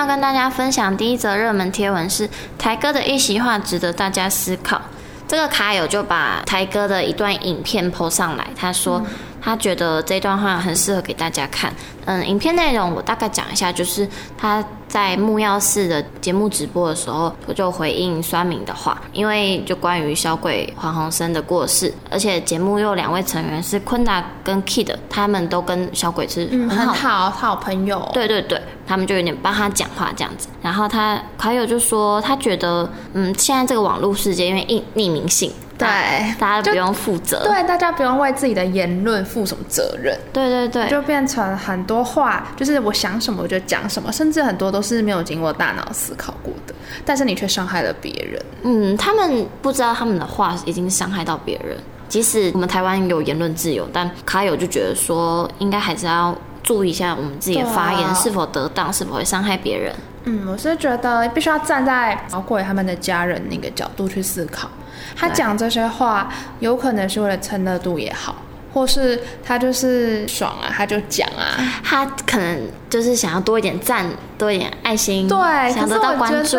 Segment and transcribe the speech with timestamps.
[0.00, 2.26] 要跟大家分享第一则热门贴文是
[2.58, 4.80] 台哥的一席话值得大家思考。
[5.28, 9.04] 这个卡友就把台哥的一段影片 po 上来，他说
[9.40, 11.72] 他觉得这段话很适合给大家看。
[12.06, 28.10] 嗯，影片内容我大概讲一下，就是他在木曜四的节目直播的时候，我就回应酸民的话，因为就关于小鬼黄鸿升的过世，而且节目又两位成员是坤达跟 Kid，他们都跟小鬼是很好、嗯、很好好朋友。
[28.12, 30.48] 对对对，他们就有点帮他讲话这样子。
[30.60, 35.52] 然后他还有就说，他觉得嗯，现在这个网络世界因为匿匿名性。
[35.86, 37.42] 对，大家不用负责。
[37.44, 40.16] 对，大家不用为自己的言论负什么责任。
[40.32, 48.42] 对对对，就变成很多话，就是我想什么我就讲什么，甚至很多都是没有经过大脑思考过的，但是你却伤害了别人。
[48.62, 51.76] 嗯，他们不知道他们的话已经伤害到别人。
[52.08, 59.94] 即使我们台湾有言论自由，但卡友就觉得说，应该还是要注意一下我们自己的发言是否得当，是否会伤害别人。
[60.24, 64.68] 嗯，我是觉得必须要站在小鬼他们的家人那个角度去思考。
[65.16, 66.28] 他讲这些话，
[66.60, 68.36] 有可能是为了蹭热度也好，
[68.72, 74.06] 或是他就是爽啊，他就讲啊，他可能就是想要多一点赞，
[74.38, 75.38] 多一点爱心，对，
[75.72, 76.58] 想得到关注。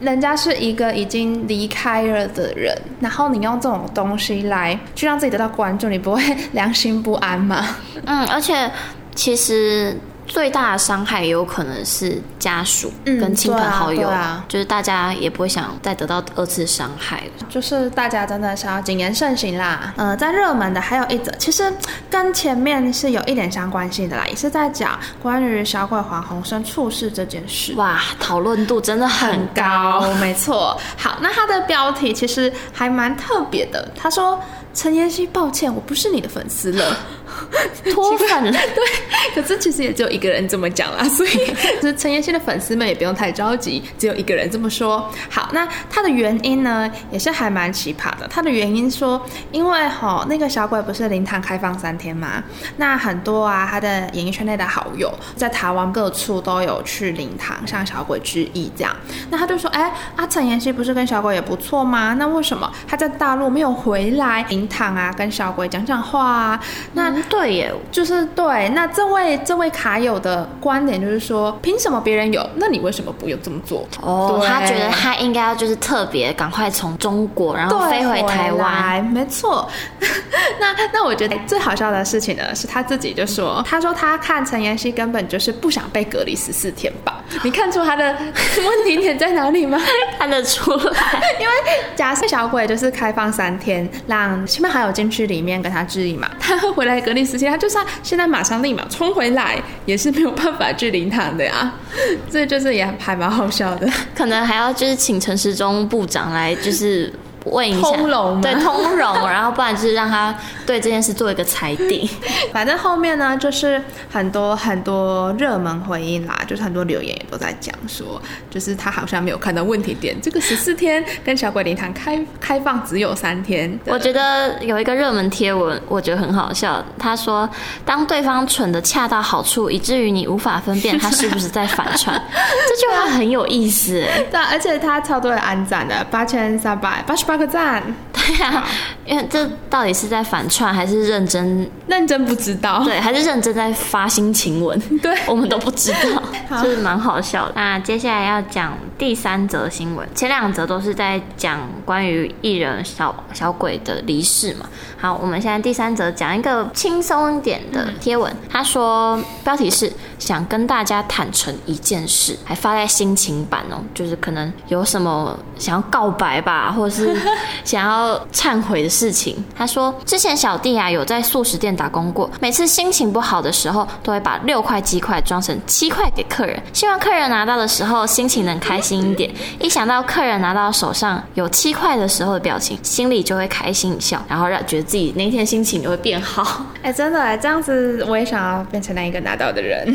[0.00, 7.76] 人家是一个已经离开了的人，然后你用这种东西来去让自己得到关注，你不会 良心不安吗？
[8.04, 8.70] 嗯，而且
[9.14, 9.98] 其实。
[10.28, 17.22] 最大的伤害也有可能是家属跟亲朋好友，嗯啊啊、就是大家也不会想再得到二次伤害。
[17.48, 19.92] 就是大家真的是要谨言慎行啦。
[19.96, 21.72] 呃，在热门的还有一则，其实
[22.10, 27.72] 跟前面是有一点相关性的啦，也是在讲关于小鬼黄鸿生猝逝这件事。
[27.76, 30.78] 哇，讨论度真的很高，很高没错。
[30.96, 34.38] 好，那它的标题其实还蛮特别的，他说。
[34.74, 36.96] 陈妍希，抱歉，我不是你的粉丝了，
[37.92, 38.52] 脱粉了。
[38.74, 45.10] 对，可是其实也只有一个人这么讲啦，所以其 实陈妍希的粉丝们也不用太着急，只有一个人这么说。
[45.28, 48.26] 好，那他的原因呢，也是还蛮奇葩的。
[48.28, 49.20] 他的原因说，
[49.52, 52.42] 因为哈那个小鬼不是灵堂开放三天吗？
[52.76, 58.94] 那很多啊，他的演艺圈内的好友在台湾各处都有去灵堂向小鬼致意，这样。
[59.30, 62.14] 那他就说，哎，啊陈妍希不是跟小鬼也不错吗？
[62.14, 64.44] 那为什么他在大陆没有回来？
[64.48, 66.60] 灵堂啊，跟小鬼讲讲话啊，
[66.94, 68.68] 那、嗯、对耶，就是对。
[68.70, 73.86] 那这位这位卡友的观点就是说，凭什么别人有，那你为什么不用这么做？
[74.02, 79.68] 哦，他觉得他应该要就是特别赶快从中国然后飞回台湾，没错。
[80.60, 87.22] 那那我觉得最好笑的事情呢，是他自己就说，他说他看陈妍希根本就是不想被隔离十四天吧？
[87.44, 89.78] 你看出他的问题点在哪里吗？
[90.18, 91.52] 看得出来，因为
[91.94, 101.72] 假设小鬼就是开放三天，让亲朋好友进去里面跟他质疑嘛，他会回来隔离时期，他就算现在马上立马冲回来，也是没有办法去灵堂的呀。
[102.30, 107.10] 这就是也还蛮好笑的，可能还要就是请陈时中部长来就是。
[107.50, 110.34] 问一下，通融对通融， 然后不然就是让他
[110.66, 112.08] 对这件事做一个裁定。
[112.52, 118.20] 反正后面呢，就是很多很多热门回应啦，就是很多留言也都在讲说，
[118.50, 120.16] 就是他好像没有看到问题点。
[120.20, 123.78] 这个十四天跟小鬼灵堂开开放只有三天。
[123.86, 126.84] 我觉得有一个热门贴文，我觉得很好笑。
[126.98, 127.48] 他说，
[127.84, 132.14] 当对方蠢的恰到好处，以至于你无法分辨他是不是在反串。
[132.68, 137.82] 这句话很有意思，对，而且他超多人安赞的，八千三百八十八个赞，
[138.12, 138.68] 对呀、啊，
[139.06, 141.70] 因为这到底是在反串还是认真？
[141.86, 144.78] 认真不知道，对，还是认真在发心情文？
[145.00, 146.22] 对，我们都不知道，
[146.62, 147.52] 就是蛮好笑的。
[147.54, 154.68] 那接下来要讲第三则新闻，前两则都是在讲关于艺人小小鬼的离世嘛。
[155.00, 167.17] 好，我们现在第三则讲一个轻松一点的贴文，他说标题是想跟大家坦诚一件事，还发在心情版哦，就是可能有什么想要告白吧，或者是。
[167.64, 179.30] 想要忏悔的事情，他说之前小弟啊有在素食店打工过，每次心情不好的时候，都会把六块鸡块装成七块给客人，希望客人拿到的时候心情能开心一点。
[179.60, 186.64] 一想到客人拿到手上有七块的时候的表情，心里就会开心一笑，然后让觉得自己那天心情就会变好。
[186.82, 189.86] 哎，真的哎，这样子我也想要变成那一个拿到的人。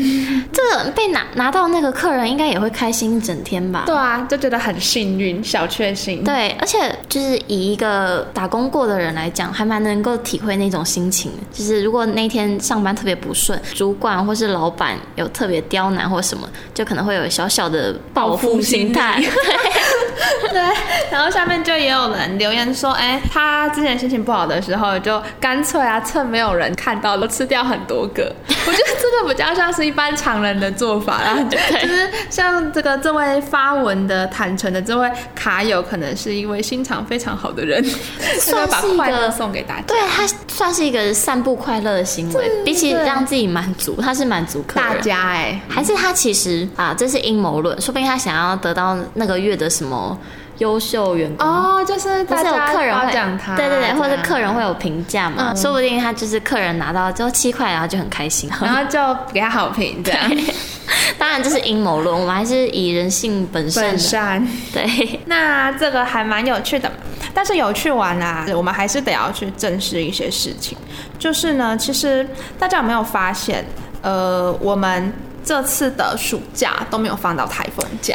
[0.52, 3.84] 这个被拿拿到那个客人应该也会开心一整天吧？
[3.86, 6.22] 对啊，就觉得很幸运，小确幸。
[6.22, 7.34] 对，而且就是。
[7.46, 11.30] 以一个打工过的人来讲，还蛮能够体会那种心情。
[11.52, 19.22] 就是如果那天上班特别不顺，主管或是老板有特别刁难或什么，就可能会有小小的报复心态。
[20.50, 20.62] 对，
[21.10, 28.34] 然后下面就也有人留言说，哎，他之前心情不好的时候，就干脆啊，趁没有人看到都吃掉很多个。
[28.66, 37.84] 我觉得这个比较像是一般常人的做法啦， 就是像这个这位发文的坦诚的这位卡友，可能是因为心肠非常好的人，
[38.40, 39.82] 算是一个把快乐送给大家。
[39.86, 44.88] 对，他算是一个散布快乐的行为，比起让自己满足，他是满足客人。
[44.88, 50.18] 大家哎，还是他其实啊，这是阴谋论，说不定他想要得到那个月的什么。
[50.58, 58.98] 优秀员工哦，就是大家有客人会讲他，对对对，或者客人会有评价嘛，嗯、说不定他就是客人拿到之后七块，然后就很开心， 然后就
[59.32, 60.20] 给他好评这样。
[61.18, 63.84] 当然这是阴谋论，我们还是以人性本善。
[63.84, 66.90] 本善对， 那这个还蛮有趣的，
[67.32, 70.76] 但是有趣完啊，我们还是得要去正视一些事情。
[71.18, 72.28] 就是呢，其实
[72.58, 73.64] 大家有没有发现，
[74.02, 75.12] 呃，我们
[75.42, 78.14] 这次的暑假都没有放到台风假。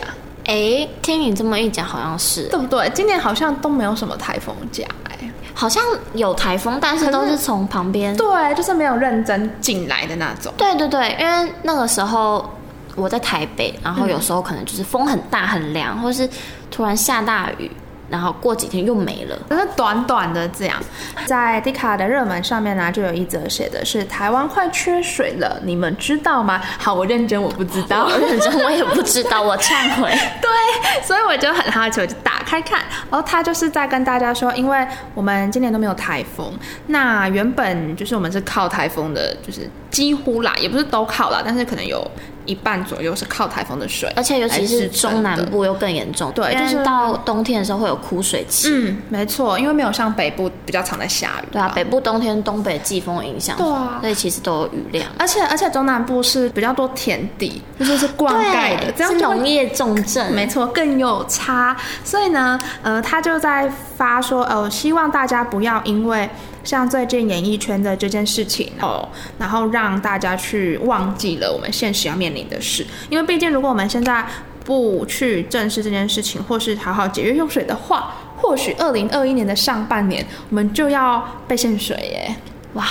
[0.49, 2.89] 哎，听你这么一讲，好像是对不对？
[2.89, 5.83] 今年好像都没有什么台风假，哎，好像
[6.15, 10.51] 有台风，但是都是从旁边，对，就是没有认真进来的那种。
[10.57, 12.49] 对对对，因为那个时候
[12.95, 16.27] 我在台北，然后有时候可能就是风很大很凉，或是
[16.71, 17.69] 突然下大雨。
[18.09, 20.77] 然后过几天又没了，可是短短的这样，
[21.25, 26.61] 在 D 卡的热门上面呢，就有一则写的是台湾快缺水了，你们知道吗？
[26.77, 30.09] 好，我认真，我不知道， 我认真，我也不知道，我忏悔。
[30.41, 32.79] 对，所以我就很好奇，我就打开看，
[33.09, 36.51] 然后他就是在跟大家说，因为我们今年都没有台风，
[36.87, 42.09] 那原本就是我们是靠台风的，就是几乎啦，也不是都靠啦，但是可能有。
[42.49, 46.31] 一半左右是靠台风的水，而且尤其是中南部又更严重。
[46.31, 48.69] 对，就是到冬天的时候会有枯水期。
[48.71, 51.47] 嗯，没错，因为没有像北部比较常在下雨。
[51.51, 55.05] 对啊，北部冬天东北季风影响，对啊，所以其实都有雨量。
[55.19, 60.33] 而且而且中南部是比较多田地，就是是灌溉的，这样是农业重镇。
[60.33, 61.77] 没错，更有差。
[62.03, 66.27] 所以呢，呃，他就在发说，呃，希望大家不要因为。
[66.69, 74.23] 像最近演艺圈的这件事情哦，然后让大家去忘记了我们现实要面临的事，因为毕竟如果我们现在
[74.63, 82.35] 不去正视这件事情，或是好好节约用水的话，或许二零二一年的上半年我们就要被限水耶！
[82.73, 82.85] 哇。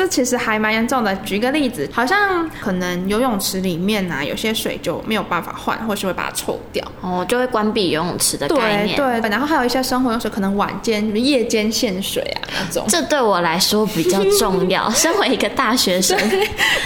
[0.00, 1.14] 这其实还蛮严重的。
[1.16, 8.96] 举个例子，好像可能游泳池里面啊，有些水就没有办法换，或是会把它抽掉，哦，就会关闭游泳池的概念。
[8.96, 12.86] 对对，然后还有一些生活用水，可能晚间、夜间限水啊那种。
[12.88, 14.88] 这对我来说比较重要。
[14.96, 16.18] 身为一个大学生，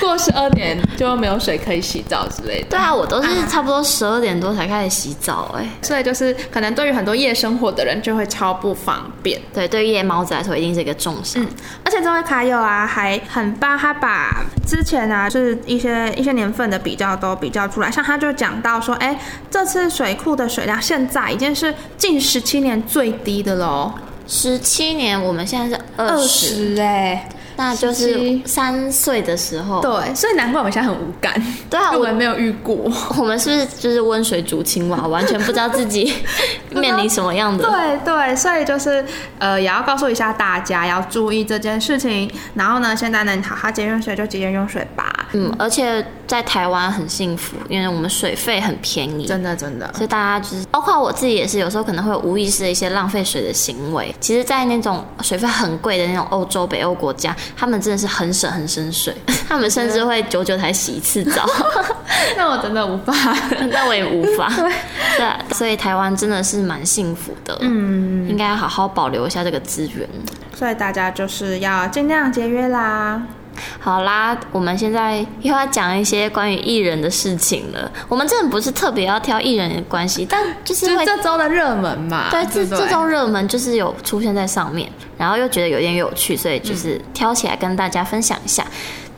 [0.00, 2.70] 过十二点就没有水可以洗澡之类的。
[2.70, 9.40] 对啊，我都是差不多十二点多才开始洗澡，哎，所以就是可能对于很多夜生活的人就会超不方便。
[9.54, 11.40] 对，对于夜猫子来说一定是一个重伤。
[11.40, 11.48] 嗯，
[11.84, 12.90] 而且这位卡友啊。
[12.94, 19.18] 还很棒，他把之前啊，就是一些一些年份的比较都比较出来，像他就讲到说，哎，
[19.50, 23.92] 这次水库的水量现在已经是近十七年最低的喽。
[24.26, 27.28] 十七年，我们现在是二十哎。
[27.56, 31.34] 那就是三岁的时候，对，所以难怪我们现在很无感。
[31.70, 32.76] 对啊，我们没有遇过。
[33.18, 36.12] 我们是不是就是温水煮青蛙，完全不知道自己
[36.70, 37.64] 面临什么样的？
[37.64, 39.04] 对对，所以就是
[39.38, 42.30] 呃，也要告诉一下大家要注意这件事情。
[42.54, 45.12] 然后呢，现在能好好节约用水就节约用水吧。
[45.32, 49.90] 嗯，而且在台湾很幸福，因为我们水费很便宜，真的真的。
[49.94, 54.14] 所以大家就是，包括我自己也是，有时候可能会有无意识的一些浪费水的行为。
[54.20, 59.14] 其实，在那种水费很贵的那种欧洲、北欧国家，他们真的是很省很省水，
[59.48, 61.44] 他们甚至会久久才洗一次澡。
[62.36, 63.12] 那我真的无法，
[63.70, 64.50] 那我也无法。
[65.16, 70.08] 对，所以台湾真的是蛮幸福的，嗯，应该要好好保留一下这个资源。
[70.54, 73.20] 所以大家就是要尽量节约啦。
[73.80, 77.90] 好啦，我们现在又要讲一些关于艺人的事情了。
[78.08, 82.28] 我们真的不是特别要挑艺人的关系，但就是会就这周的热门嘛。
[82.30, 88.64] 对，这这周热门就是有出现在上面，然后又觉得有点有趣，所以就是挑起来跟大家分享一下。
[88.64, 88.72] 嗯、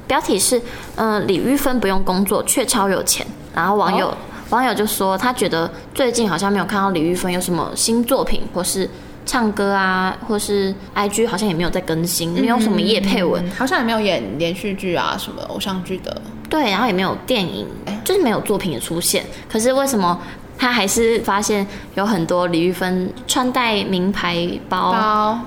[0.06, 0.58] 标题是：
[0.96, 3.26] 嗯、呃，李玉芬不用工作却超有钱。
[3.54, 4.16] 然后网友、哦、
[4.50, 8.88] 网友就说，他觉得最近好像没有看到李玉芬有什么新作品，或是。
[9.26, 16.22] 唱歌啊，或是 IG 好像也没有在更新，没有什么叶配文，好像也没有演连续剧啊，什么偶像剧的。
[16.48, 17.66] 对，然后也没有电影，
[18.04, 19.26] 就是没有作品的出现。
[19.48, 20.16] 可是为什么
[20.56, 21.66] 他还是发现
[21.96, 24.92] 有很多李玉芬穿戴名牌包，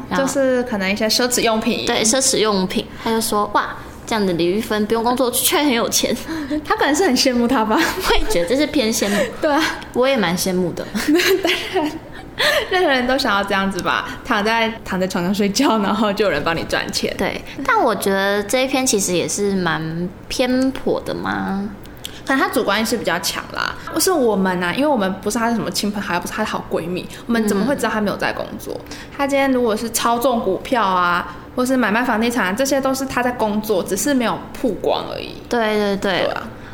[0.09, 1.85] 包就是可能一些奢侈用品。
[1.85, 3.69] 对，奢侈用品，他就说哇，
[4.05, 6.13] 这样的李玉芬不用工作却很有钱，
[6.65, 7.79] 他可能是很羡慕他吧？
[7.79, 9.15] 我也觉得这是偏羡慕。
[9.41, 10.85] 对啊，我也蛮羡慕的。
[10.93, 11.91] 当然。
[12.71, 17.13] 任何人都想要这样子吧，躺在躺在床上睡觉，然后就有人帮你赚钱。
[17.17, 21.69] 对，但我觉得这一篇其实也是蛮偏颇的嘛。
[22.25, 23.73] 可能他主观意识比较强啦。
[23.91, 28.79] 不是我们呐、啊，因为我们不是他的什么亲朋好友，不是他的好闺蜜，我们怎么会知道他没有在工作？
[28.91, 35.41] 嗯、他今天如果是操纵股票啊，或是买卖房地产，这些都是他在工作，只是没有曝光而已。
[35.49, 36.29] 对对对。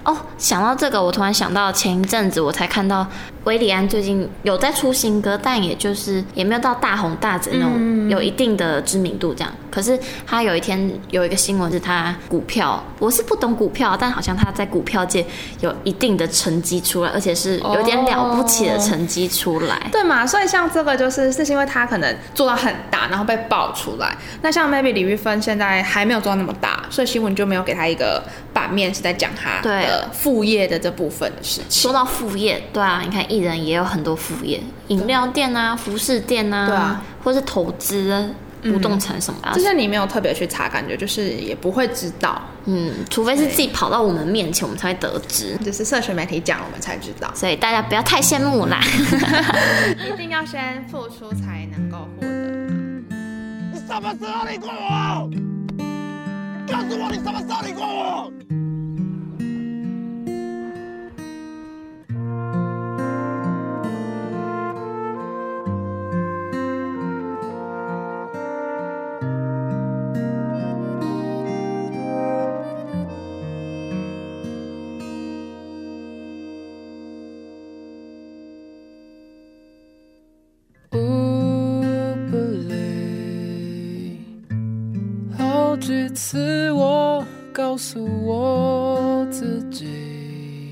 [0.06, 3.06] 哦，想到这个，我突然想到前一阵子我才看到
[3.44, 9.52] 韦礼安最近有在出新歌，但也就是也没有到大红大紫那种，有一定的知名度这样。
[9.72, 15.26] 可是他有一天有一个新闻是他股票，我是不懂股票，但好像他在股票界
[15.60, 19.90] 有一定的成绩出来，而且是有点了不起的成绩出来。
[19.92, 20.26] 对嘛？
[20.26, 24.16] 所以像这个就是是因为他可能做到很大，然后被爆出来。
[24.42, 29.60] 那像 maybe 李玉芬现在还没有做到那么大，所以新闻就没有给他一个版面是在讲他
[30.02, 30.10] 的。
[30.12, 38.30] 副业的这部分的事情，说到副业，对啊，你看艺人也有很多副业，饮料店啊、服饰店啊，对啊，或是投资
[38.64, 48.82] 不动产什么的，这些你没有特别去查，感觉就是也不会知道，嗯，除非是自己跑到我们面前，我们才会得知，就是社群媒体讲，我们才知道，所以大家不要太羡慕啦，
[50.14, 52.28] 一定要先付出才能够获得。
[53.74, 55.30] 你什么时候离过我？
[56.68, 58.32] 告诉我你什么时候理过我？
[87.52, 90.72] 告诉我自己，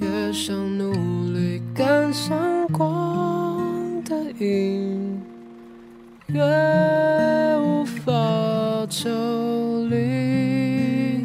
[0.00, 0.92] 越想努
[1.32, 5.20] 力赶上光的影，
[6.26, 6.40] 越
[7.58, 8.12] 无法
[8.88, 9.08] 抽
[9.86, 11.24] 离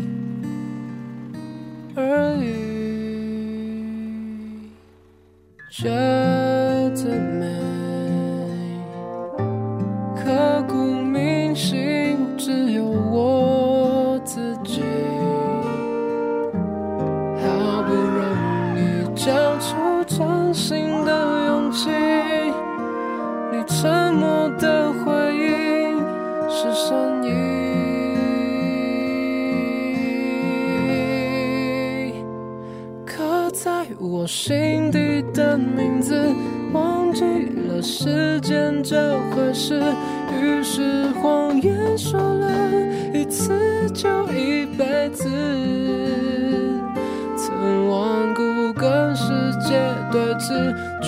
[1.96, 2.46] 而已。
[5.70, 6.37] 这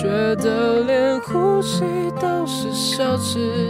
[0.00, 1.84] 觉得连呼吸
[2.18, 3.69] 都是奢侈。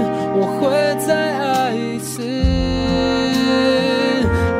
[0.33, 0.61] 我会
[1.05, 2.21] 再爱一次，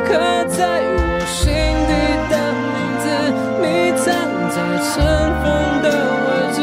[0.04, 0.10] 刻
[0.48, 1.40] 在我心
[1.88, 1.92] 底
[2.30, 2.34] 的
[2.72, 3.04] 名字，
[3.62, 3.64] 你
[4.04, 4.06] 站
[4.50, 4.92] 在尘
[5.42, 5.44] 封
[5.82, 5.86] 的
[6.26, 6.60] 位置，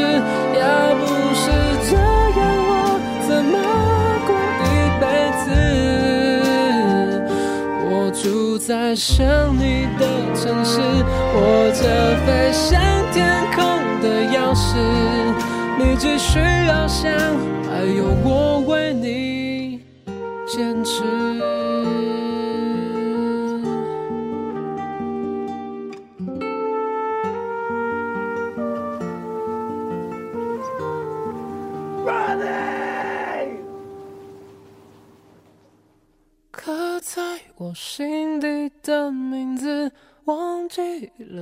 [0.56, 0.62] 要
[0.96, 1.02] 不
[1.34, 1.44] 是
[1.90, 1.92] 这
[2.40, 2.72] 样，我
[3.28, 3.54] 怎么
[4.28, 4.30] 过
[4.64, 4.68] 一
[5.02, 5.04] 辈
[5.44, 5.48] 子？
[7.90, 9.18] 我住在想
[9.58, 10.02] 你的
[10.36, 10.80] 城市，
[11.36, 11.38] 握
[11.72, 11.82] 着
[12.26, 12.80] 飞向
[13.12, 13.18] 天
[13.56, 13.58] 空
[14.02, 14.68] 的钥匙，
[15.80, 16.38] 你只需
[16.68, 17.12] 要想，
[17.68, 18.59] 还有我。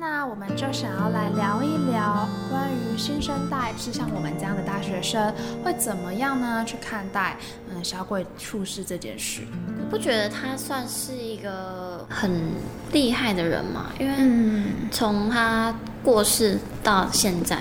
[0.00, 5.30] 今天呢，我们就想要来聊一聊关于新生代，是像我们这样的大学生，
[5.62, 6.64] 会怎么样呢？
[6.66, 7.36] 去看待
[7.68, 9.42] 嗯小鬼出事这件事？
[9.66, 12.30] 你不觉得他算是一个很
[12.92, 13.90] 厉害的人吗？
[13.98, 17.58] 因为从他过世到现在。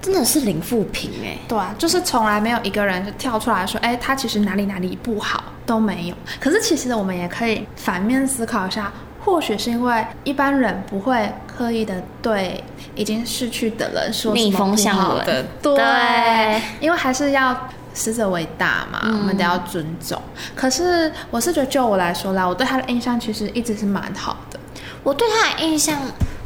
[0.00, 6.14] 真的是零负评哎，对啊，就是从来没有一个人就跳出来说，哎，他其实哪里哪里不好都没有。
[6.40, 8.90] 可是其实我们也可以反面思考一下，
[9.24, 12.62] 或许是因为一般人不会刻意的对
[12.94, 17.56] 已经逝去的人说什么不好的，对，对，因为还是要
[17.92, 20.20] 死者为大嘛，嗯、我们得要尊重。
[20.54, 24.58] 可是我是觉得，就我来说啦，我对他的印象其实一直是蛮好的。
[25.02, 25.98] 我对他的印象，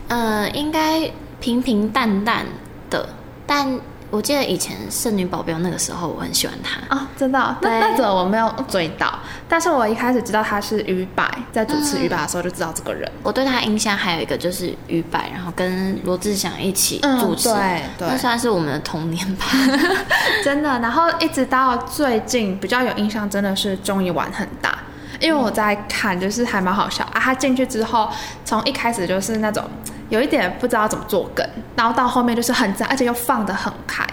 [0.09, 2.45] 呃，应该平平淡淡
[2.91, 3.09] 的。
[3.47, 3.79] 但
[4.15, 7.57] 我记得以前《圣女保镖》那个时候，我很喜欢他啊、哦，真的、哦。
[7.61, 9.19] 那那则我没有追到，
[9.49, 13.11] 但是我一开始知道他是于白，在主持于白的时候就知道这个人。
[13.25, 17.55] 我对他印象还有一个就是于白，然后跟罗志祥一起主持，嗯、
[17.99, 19.47] 对，对，那算是我们的童年吧，
[20.45, 20.79] 真的。
[20.79, 24.79] 然后一直到最近比较有印象，真的是综艺玩很大。
[25.25, 27.19] 因为我在看，就是还蛮好笑啊。
[27.19, 28.11] 他进去之后，
[28.45, 29.65] 从一开始就是那种
[30.11, 34.07] 有一点不知道怎么做梗，然后到后面就是很赞，而且又放得很开，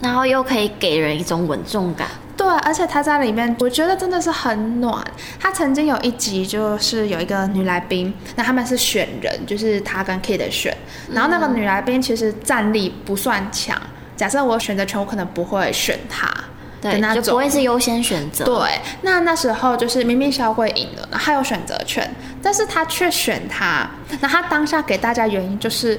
[0.00, 2.06] 然后又可以给人一种稳重感。
[2.36, 5.04] 对，而且他在里面，我觉得真的是很暖。
[5.40, 10.76] 他曾经有一集就是有一个女来宾，那他们是选人，就是他跟 Kid 选，
[11.12, 13.76] 然后那个女来宾其实战力不算强。
[14.16, 16.32] 假设我选择权，我可能不会选他。
[16.84, 18.44] 对，就不会是优先选择。
[18.44, 23.88] 对，那那时候就是明明小鬼赢了，他有选择权，但是他却选他。
[24.20, 25.98] 那他当下给大家原因就是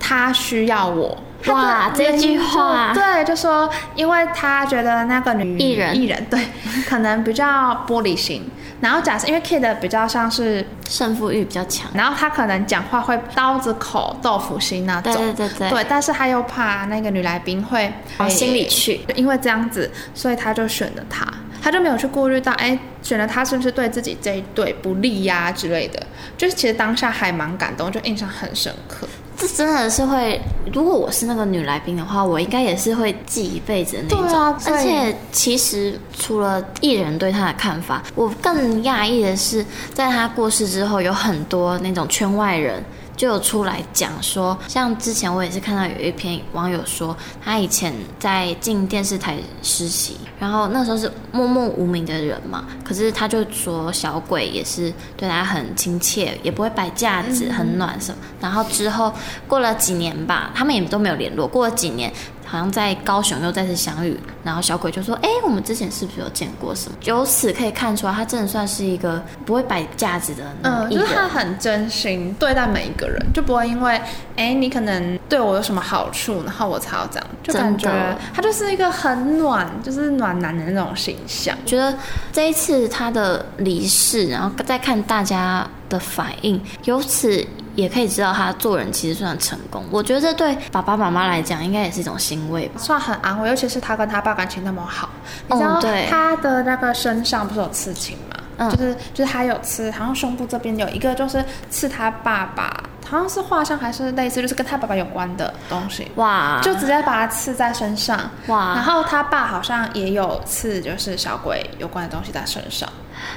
[0.00, 1.16] 他需要我。
[1.46, 6.40] 哇，这句话，对，就说因为他觉得那个女艺人，艺人对，
[6.88, 8.48] 可能比较玻璃心。
[8.82, 21.24] 然后假设因为 Kid 比较像是胜负欲比较强，然后他可能讲话会刀子口豆腐心那种，对对对对，对，但是他又怕那个女来宾会往心里去，因为这样子，所以他就选了他，
[21.62, 26.04] 他就没有去顾虑到，哎，选了他是不是对自己这一对不利呀、啊、之类的，
[26.36, 29.06] 就是其实当下还蛮感动，就印象很深刻。
[29.42, 30.40] 这真的是会，
[30.72, 34.22] 如果我是那个女来宾的话，我应该也是会记一辈子的那种。
[34.28, 42.80] 对啊，而且其实除了艺人对他的看法，我更讶异的是，在他过世之后，有很多那种圈外人。
[43.16, 58.18] 就有出来讲说，像之前我也是看到有一篇网友说，他以前在进电视台实习，然后那时候是默默无名的人嘛，可是他就说小鬼也是对他很亲切，也不会摆架子，很暖什么。
[58.40, 59.12] 然后之后
[59.46, 61.46] 过了几年吧，他们也都没有联络。
[61.46, 62.12] 过了几年。
[62.52, 70.52] 好像在高雄又再次相遇，然后小鬼就说：“哎，我们之前是不是有见过什么？”由此可以看出来，他真的算是一个不会摆架子的人。
[70.60, 73.98] 嗯，就是他很真心对待每一个人，就不会因为
[74.36, 77.90] 哎你可能对我有什么好处，然后我才要这样，就感觉
[78.34, 81.56] 他就是一个很暖，就是暖男的那种形象。
[81.64, 81.96] 觉得
[82.30, 87.46] 这一次他的离世，然后再看大家的反应，由此。
[87.74, 93.48] 也可以知道他做人其实算成功，我觉得这对爸爸妈妈来讲应该也是一种欣慰吧，算很安慰。
[93.48, 95.08] 尤其是他跟他爸感情那么好，
[95.48, 98.36] 你知道他的那个身上不是有刺青吗？
[98.58, 106.10] 嗯，就是就是他有刺，然后胸部这边有一个就是刺他爸爸，好像是画像还是类似，就是跟他爸爸有关的东西。
[106.14, 108.18] 哇，就直接把它刺在身上。
[108.46, 112.88] 哇，然后他爸好像也有刺，就是小鬼有关的东西在身上。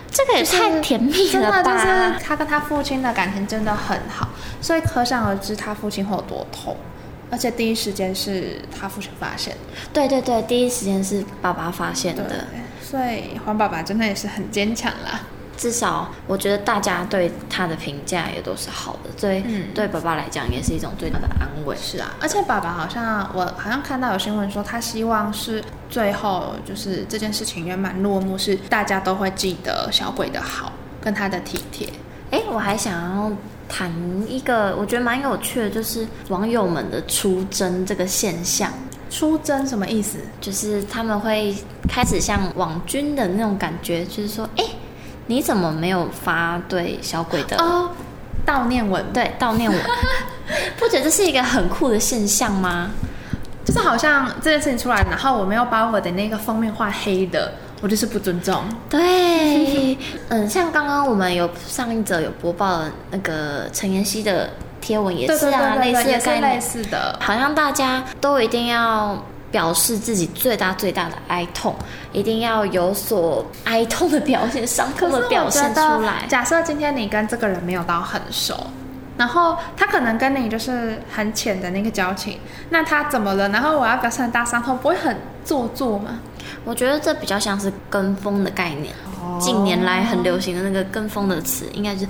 [0.09, 1.61] 这个也太甜蜜了吧！
[1.61, 4.29] 真的就是他跟他父亲的感情真的很好，
[4.61, 6.75] 所以可想而知他父亲会有多痛。
[7.29, 9.55] 而且第一时间是他父亲发现。
[9.91, 12.23] 对对对，第一时间是爸爸发现的。
[12.81, 15.19] 所以黄爸爸真的也是很坚强啦。
[15.57, 21.75] 至少我觉得大家对他的评价也都是好的，所以对爸爸来讲也是一种最大的安慰。
[21.77, 31.87] 是啊，而且爸爸好像我好像看到有新闻说，他希望是最后就是这件事情圆满落幕，是大家都会记得小鬼的好跟他的体贴。
[32.31, 33.31] 哎，我还想要
[33.69, 33.91] 谈
[34.27, 38.71] 一个我觉得蛮有趣的，就是网友们的出征这个现象。
[39.09, 40.17] 出征什么意思？
[40.41, 41.55] 就是他们会
[41.87, 44.65] 开始像网军的那种感觉，就是说，哎。
[45.27, 47.89] 你怎么没有发对小鬼的哦
[48.45, 49.03] 悼念文？
[49.11, 49.81] 对，悼念文，
[50.77, 52.91] 不觉得这是一个很酷的现象吗？
[53.65, 58.63] 就是好像这件事情出来，然后我没有把我的那个封面画黑的，我就是不尊重。
[58.87, 59.97] 对，
[60.29, 69.17] 嗯，像刚刚我们有上一则有播报的那个陈妍希的贴文也是啊，类似的概念，类似的，好像大家都一定要。
[69.55, 71.73] 表示自己最大最大的哀痛，
[72.11, 76.25] 一定要有所哀痛的表现，伤痛的表现出来。
[76.27, 78.67] 假设今天你跟这个人没有到很熟，
[79.15, 82.37] 然后他可能跟你就是很浅的那个交情，
[82.69, 83.47] 那他怎么了？
[83.47, 85.15] 然后我要表示很大伤痛，不会很
[85.45, 86.19] 做作吗？
[86.65, 88.93] 我觉得这比较像是跟风的概念。
[89.23, 92.05] 哦、近年来很流行的那个跟风的词，应该是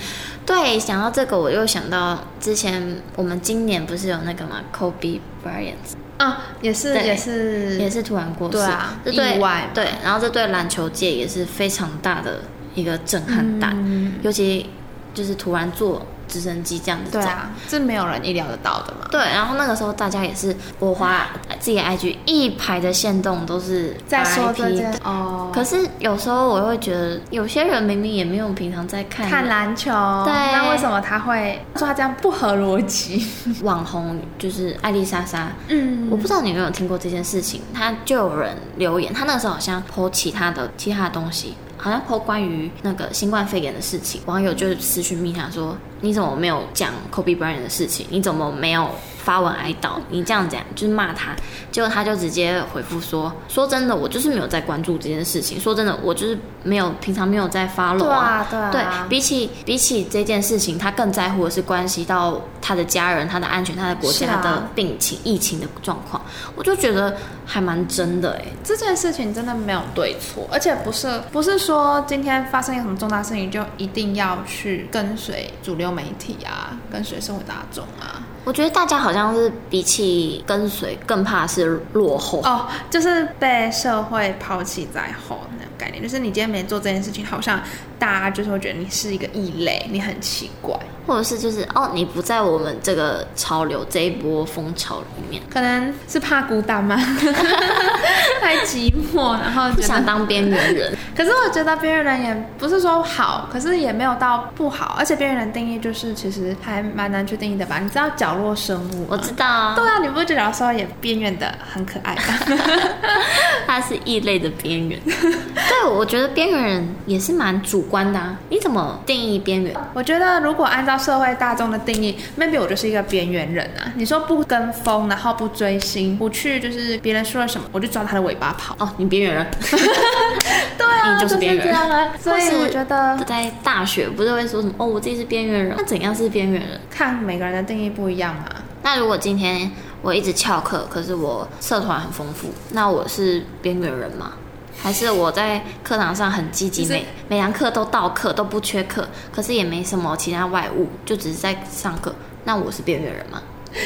[0.48, 0.80] 对。
[0.80, 5.94] 想到这个，我又想到之前我们今年不是有那个嘛，Kobe Bryant。
[6.18, 12.42] 啊，也是也是也是突然过世，对啊，这对意外对，然后这对篮球界也是非常大的
[12.74, 14.70] 一个震撼弹，嗯、尤其
[15.14, 16.06] 就是突然做。
[16.36, 19.08] 直升机这样子走，对啊，这没有人意料得到的嘛。
[19.10, 21.28] 对，然后那个时候大家也是，我花
[21.60, 25.50] 自己的 IG 一排的线动都是在说这件哦。
[25.54, 29.92] 可是有时候我会觉得，有些人明明也没有平常在看看篮球，
[30.26, 33.26] 对，那为什么他会说他这样不合逻辑？
[33.64, 41.56] 网红就是艾丽莎莎，嗯，我不知道你有没有听过这件事情，他就有人留言，他那个时候好像 po 其他的其他的东西。
[41.78, 48.06] 好像抛关于那个新冠肺炎的事情，网友就是私讯密他说：“你怎么没有讲 Kobe Bryant 的事情？
[48.10, 48.90] 你怎么没有？”
[49.26, 51.36] 发文哀悼，你这样讲就是骂他，
[51.72, 55.60] 结果他就直接回复说：“说真的，我就是没有在关注这件事情。
[55.60, 58.46] 说真的，我就是没有平常没有在 follow 啊。
[58.48, 66.22] 对啊，对啊，对，比起比起这件事情，他更在乎的是关系到他的家人、他的安全、他的国家的病情、疫情的状况。
[66.56, 86.02] 我就觉得还蛮真的哎，这件事情真的没有对错，而且不是不是说今天发生一个什么重大事情就一定要去跟随主流媒体啊，跟随社会大众啊。”我觉得大家好像是比起跟随，更怕是落后哦，就是被社会抛弃在后那种概念。
[86.02, 87.60] 就是你今天没做这件事情，好像
[87.98, 90.78] 大家就是会觉得你是一个异类，你很奇怪，
[91.08, 96.96] 或者是就是哦，你不在我们这个潮流这一波风潮里面，可能是怕孤单吗？
[98.42, 100.95] 太寂寞，然后不想当边缘人。
[101.16, 104.96] 可是我觉得边缘人也不是说好，可是也没有到不好。
[104.98, 107.80] 而且边缘人定义就是其实还蛮难去定义的吧？
[107.80, 109.74] 你知道角落生物，我知道啊。
[109.76, 112.22] 对啊，你不觉得说也边缘的很可爱吗？
[113.66, 115.00] 他是异类的边缘。
[115.06, 118.38] 对，我觉得边缘人也是蛮主观的啊。
[118.50, 119.74] 你怎么定义边缘？
[119.94, 123.92] 我觉得如果按照社会大众的定义，maybe 我就是一个边缘人啊。
[123.96, 128.76] 你说不跟风，然后不追星，不去就是别人说了什么，我就抓他的尾巴跑。
[128.80, 129.46] 哦，你边缘人。
[130.78, 131.76] 对啊，你就是边缘人。
[131.76, 135.76] 啊、所以我觉得在大学不是会说什么哦，我自己是边缘人。
[135.78, 136.80] 那怎样是边缘人？
[136.90, 138.36] 看每个人的定义不一样。
[138.84, 144.34] 那如果今天我一直翘课，可是我社团很丰富，那我是边缘人吗？
[144.78, 152.14] 还是我在课堂上很积极，每每堂课都到课，都不缺课，可是也没什么其他外物，就只是在上课，
[152.44, 153.42] 那我是边缘人吗？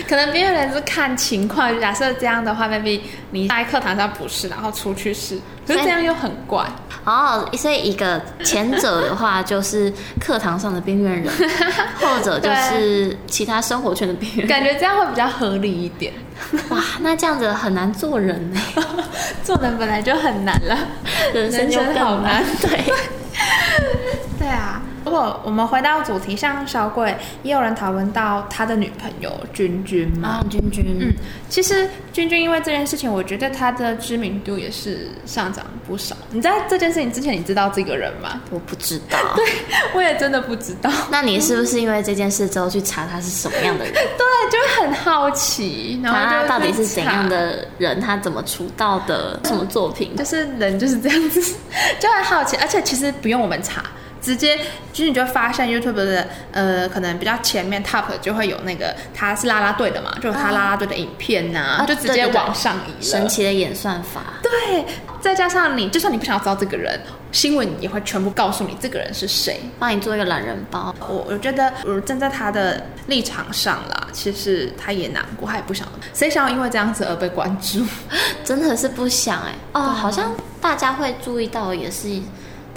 [0.07, 6.65] 可能边缘人是看情况，假设这样的话，maybe 你在课堂上不是，然后出去是，可是这样又很怪。
[7.05, 11.33] 哦，所以一个前者的话就是课堂上的边缘人，
[11.99, 14.47] 后者就是其他生活圈的边缘人。
[14.47, 16.13] 感觉这样会比较合理一点。
[16.69, 18.61] 哇，那这样子很难做人呢？
[19.43, 20.77] 做人本来就很难了，
[21.33, 22.43] 人生就好难。
[22.61, 22.83] 对，
[24.37, 24.81] 对啊。
[25.05, 30.29] 如果我们回到主题，像小鬼，也有人讨论到他的女朋友君君嘛？
[30.29, 31.13] 啊，君君，嗯，
[31.49, 36.15] 其实君君因为这件事情，我觉得他的知名度也是上涨不少。
[36.31, 38.41] 你在这件事情之前，你知道这个人吗？
[38.51, 39.45] 我不知道， 对，
[39.93, 40.91] 我也真的不知道。
[41.09, 43.93] 那你是不是因为这件事之后去查他是什么样的人？
[43.95, 47.99] 对，就很好奇，然后他到底是怎样的人？
[47.99, 49.39] 他怎么出道的？
[49.45, 50.15] 什么作品？
[50.15, 51.41] 就是人就是这样子，
[51.99, 52.57] 就很好奇。
[52.57, 53.83] 而且其实不用我们查。
[54.21, 54.57] 直接
[54.91, 63.01] 就是你就会发现 YouTube 的呃，可能比较前面 Top 就会有那个他是啦啦队的嘛，就有他啦啦队的影片呐、啊，啊、就直接往上移了。
[63.01, 64.21] 神奇的演算法。
[64.41, 64.85] 对，
[65.21, 66.99] 再加上你，就算你不想要知道这个人，
[67.31, 70.93] 新闻也会全部告诉你这个人是谁，帮你做一个懒人包。
[70.99, 77.85] 我我觉得，我站在他的立场上啦，其实他也难过，他也不想，谁想要因为这样子而被关注？
[78.43, 79.79] 真的是不想哎、欸。
[79.79, 82.21] 哦，好像大家会注意到也是。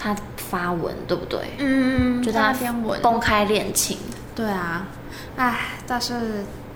[0.03, 1.39] 他发文对不对？
[1.59, 3.99] 嗯，就他篇文公开恋情。
[4.35, 4.87] 对啊，
[5.37, 6.15] 哎，但是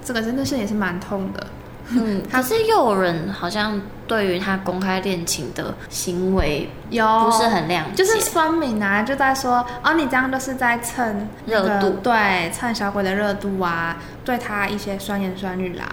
[0.05, 1.47] 这个真的是也是蛮痛的。
[1.89, 15.85] 嗯， 可是又有人好像对于他公开恋情的行为有不是很谅解，就是酸敏啊，就在说哦，你这样都是在蹭热度，对，蹭小鬼的热度啊，对他一些酸言酸语啦，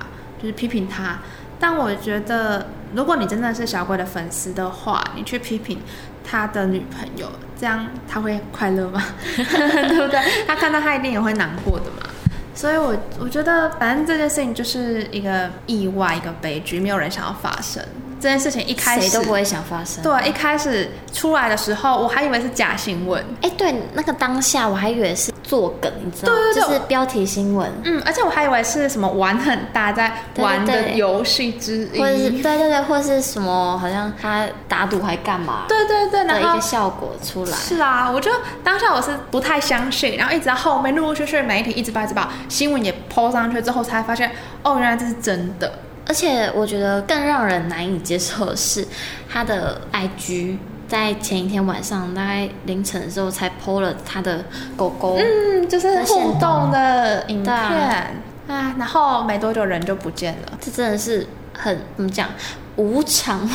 [0.41, 1.19] 就是批评他。
[1.59, 5.79] 但我觉得，如果你真的是小鬼的粉丝的话，你去批评。
[6.23, 7.27] 他的女朋友，
[7.59, 9.03] 这样他会快乐吗？
[9.35, 10.19] 对不对？
[10.47, 12.09] 他看到他一定也会难过的嘛。
[12.55, 17.83] 所以我，我我觉得，反正这件事情就是一个意外，一个悲剧，没有人想要发生。
[18.23, 20.01] 这件事情一开始谁都不会想发生。
[20.01, 23.21] 对，一开始出来的时候，我还以为是假新闻。
[23.41, 26.39] 哎，对，那个当下我还以为是作梗，你知道吗？
[26.39, 27.69] 对对对，就是标题新闻。
[27.83, 35.65] 嗯，而且我还以为是什么玩很大，在玩的游戏之一，或者是对对对，或是什么好像他打赌还干嘛？
[35.67, 37.51] 对对对，然后一个效果出来。
[37.51, 44.31] 是啊，我觉得当下我是不太相信，然后一直到后面陆陆续续媒体一直报一直报，新闻也 po 上去之后，才发现
[44.63, 45.69] 哦，原来这是真的。
[46.13, 48.87] 而且我觉得更让人难以接受的是，
[49.27, 54.45] 他的 IG 在前一天晚上大概凌晨的时候才 po 了他的
[54.77, 57.51] 狗狗，嗯，就是互动的影片。
[57.51, 58.11] 啊，
[58.47, 62.29] 啊，然后没多久人就不见了，这真的是很怎么讲
[62.75, 63.49] 无常，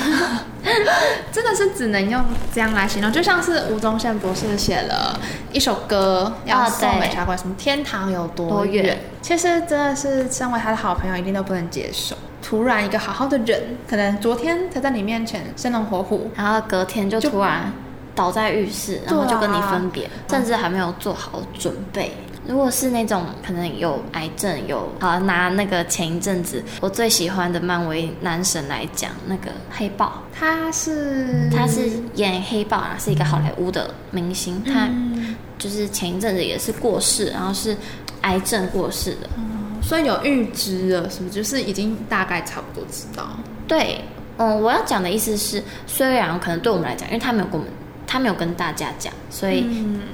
[1.30, 5.16] 真的是只能用这样来形容，就像是吴宗宪博士写了
[5.52, 12.16] 一首歌要送给小鬼，什么天堂有多远，其实真的是身为他的好朋友一定都不能接受。
[12.42, 17.72] 突然一个好好的人，可能昨天才在你面前生龙活虎，然后隔天就突然
[18.14, 22.12] 倒在浴室，然后就跟你分别，啊、甚至还没有做好准备。
[22.46, 34.88] 如果是那种可能有癌症，有好拿那个前一阵子我最喜欢的漫威男神来讲，那个黑豹，他是他是演黑豹啊，是一个好莱坞的明星，嗯、他
[35.58, 37.76] 就是前一阵子也是过世，然后是
[38.22, 39.28] 癌症过世的。
[39.36, 39.57] 嗯
[39.88, 41.30] 所以有预知了，是不是？
[41.30, 43.26] 就是已经大概差不多知道。
[43.66, 43.98] 对，
[44.36, 47.68] 嗯，我要讲的意思是，虽然可能对我们来讲，因为他没有跟我们，
[48.06, 49.66] 他没有跟大家讲，所以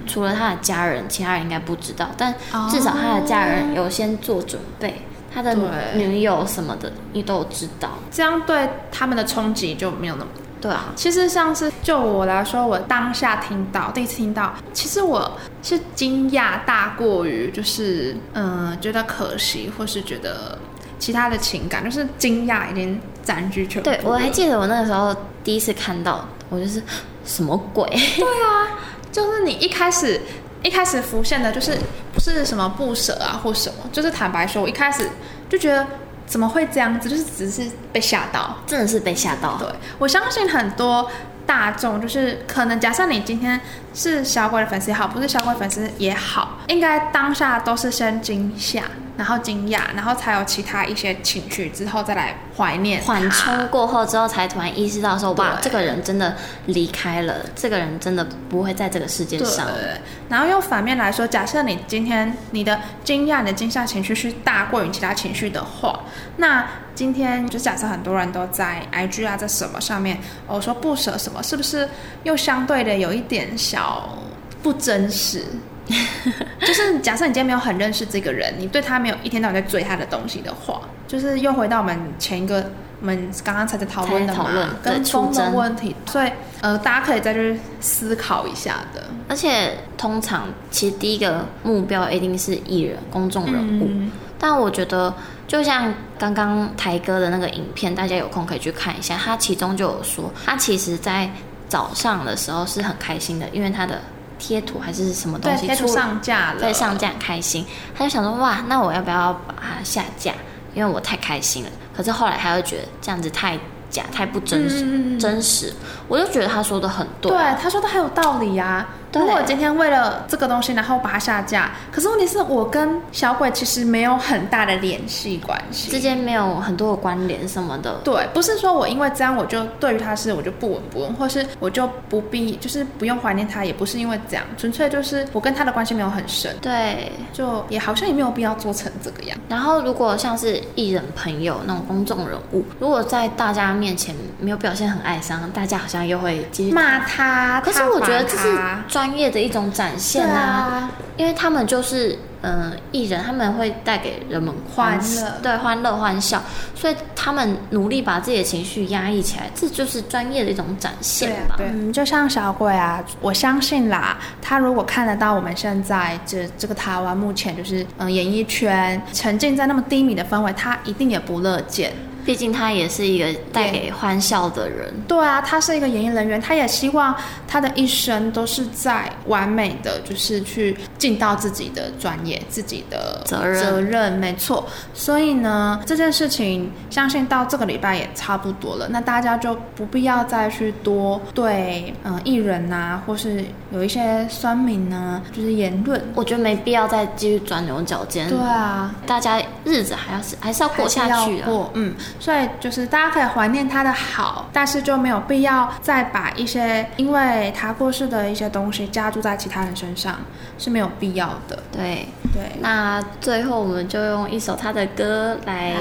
[0.07, 2.09] 除了他的家人，其他人应该不知道。
[2.17, 2.33] 但
[2.71, 4.95] 至少他的家人有先做准备，
[5.35, 5.57] 他的
[5.97, 7.91] 女友什么的，你都有知道。
[8.13, 10.31] 这样对他们的冲击就没有那么。
[10.65, 15.31] 对啊，其实像是就我来说，我当下听到第一次听到，其实我
[15.63, 20.59] 是惊讶大过于就是嗯、呃、觉得可惜，或是觉得
[20.99, 23.91] 其他的情感，就是惊讶已经占据全部。
[23.91, 26.83] 对，我还记得我那个时候第一次看到，我就是
[27.27, 27.87] 什么鬼？
[27.91, 28.81] 对啊，
[29.13, 30.19] 就是你一开始
[30.63, 31.79] 一开始浮现的就是
[32.15, 35.07] 不是什么不舍啊或什么，就是坦白说，我一开始
[35.51, 35.87] 就觉得。
[36.27, 37.09] 怎么会这样子？
[37.09, 39.57] 就是只是被吓到，真的是被吓到。
[39.59, 41.11] 对，我相信很多
[41.47, 43.61] 大众，就是可能假设你今天
[43.93, 48.83] 是小鬼的粉丝也好，不是小鬼粉丝也好，应该当下都是先惊吓。
[49.17, 53.01] 然后惊讶，然后才有其他一些情绪，之后再来怀念。
[53.03, 56.35] 缓冲过后之后，才突然意识到说：“哇，这个人真的
[56.67, 60.01] 离开了，这个人真的不会在这个世界上。”对。
[60.29, 66.01] 然后用反面来说，假设你今天你的惊讶、你的惊吓情绪是大过于其他情绪的话，
[66.39, 71.89] 那今天就假设很多人都在 IG 啊，在什么上面，我说不舍什么，是不是
[72.25, 74.19] 又相对的有一点小
[74.63, 75.45] 不真实？
[76.61, 82.71] 就是假设你今天没有很认识这个人，你对他没有一天到晚在追他的东西的话，就是又回到我们前一个
[83.01, 84.49] 我们刚刚才在讨论的嘛，
[84.83, 86.31] 跟风的问题，所以
[86.63, 89.03] 呃，大家可以再去思考一下的。
[89.29, 95.15] 而且通常其实第一个目标一定是艺人、公众人物，嗯、但我觉得
[95.47, 101.31] 就像刚刚台哥的那个影片，大家有空可以去看一下，他其中就有说，他其实在
[101.69, 104.01] 早上的时候是很开心的，因为他的。
[104.47, 105.67] 贴图还是什么东西？
[105.67, 107.65] 贴图上架了，对，上架很开心。
[107.97, 110.35] 他就想说，哇，那我要不要把它下架？
[110.75, 111.71] 因为我太开心了。
[111.97, 115.73] 可是后来他又觉得这样子太假，太不真实，嗯、真实。
[116.09, 118.89] 我就觉得他说的很对，对，他说的很有道理呀、啊。
[119.15, 127.95] 对如果今天为了这个东西，然后把它下架，可是问题是我跟小鬼其实没有很大的联系关系，之间没有很多的关联什么的。
[128.05, 136.55] 对，不是说我因为这样我就对于他是我就不闻不问，或是我就不必就是不用怀念他，也不是因为这样，纯粹就是我跟他的关系没有很深。
[136.61, 139.39] 对，就也好像也没有必要做成这个样。
[139.49, 147.61] 然后如果像是艺人朋友那种公众人物，如果在大家面前没有表现很爱伤，大家好像又会继续骂他。
[147.61, 148.49] 可是我觉得这是
[148.89, 156.43] 专业的一种展现啊，啊因为他们就是嗯艺人，他们会带给人们欢乐，对欢乐欢笑，
[156.75, 161.55] 所以他们努力把自己的情绪压抑起来，这就是专业的一种展现吧。
[161.57, 171.93] 对，嗯，就像小鬼啊，我相信啦，他如果看得到我们现在这这个台湾目前就是嗯演艺圈沉浸在那么低迷的氛围，他一定也不乐见。
[172.25, 174.93] 毕竟他也是一个带给欢笑的人。
[175.07, 177.15] 对啊，他是一个演艺人员，他也希望
[177.47, 183.63] 他的一生都是在完美的，就是去尽到自己的专业、自己的责任。
[183.63, 184.67] 责任没错。
[184.93, 198.29] 所以呢，这件事情相信到这个礼拜也差不多了，那大家就不必要再去多对嗯艺人啊，或是有一些酸民呢，就是言论，我觉得没必要再继续钻牛角尖。
[198.29, 201.47] 对啊，大家日子还要是还是要过下去的。
[201.47, 201.95] 过嗯。
[202.19, 210.17] 所以就是大家可以怀念他的好，但是就没有必要再把一些因为他过世的一些东西加注在其他人身上，
[210.59, 211.63] 是没有必要的。
[211.73, 212.09] 对。
[212.35, 215.75] 对，那最后我们就用一首他的歌来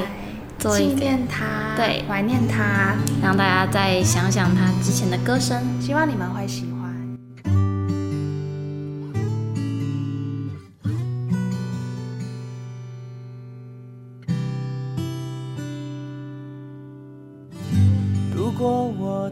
[0.60, 2.93] 做一纪念他，对，怀念他，
[3.24, 6.83] 让大家再想想他之前的歌声，希望你们会喜欢。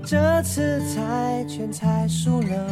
[0.04, 2.68] 这次猜拳猜输了，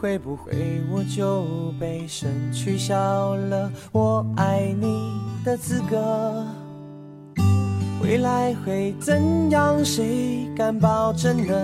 [0.00, 1.44] 会不会我就
[1.78, 5.12] 被神取消了我爱你
[5.44, 6.44] 的资格？
[8.02, 9.84] 未来会怎样？
[9.84, 11.54] 谁敢保证呢？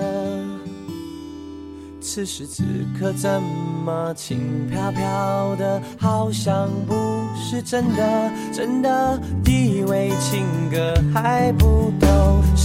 [2.01, 2.63] 此时此
[2.99, 3.43] 刻怎
[3.85, 6.95] 么轻飘飘的，好像不
[7.35, 12.04] 是真的，真的以为情歌还不都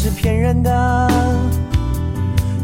[0.01, 1.11] 是骗人的，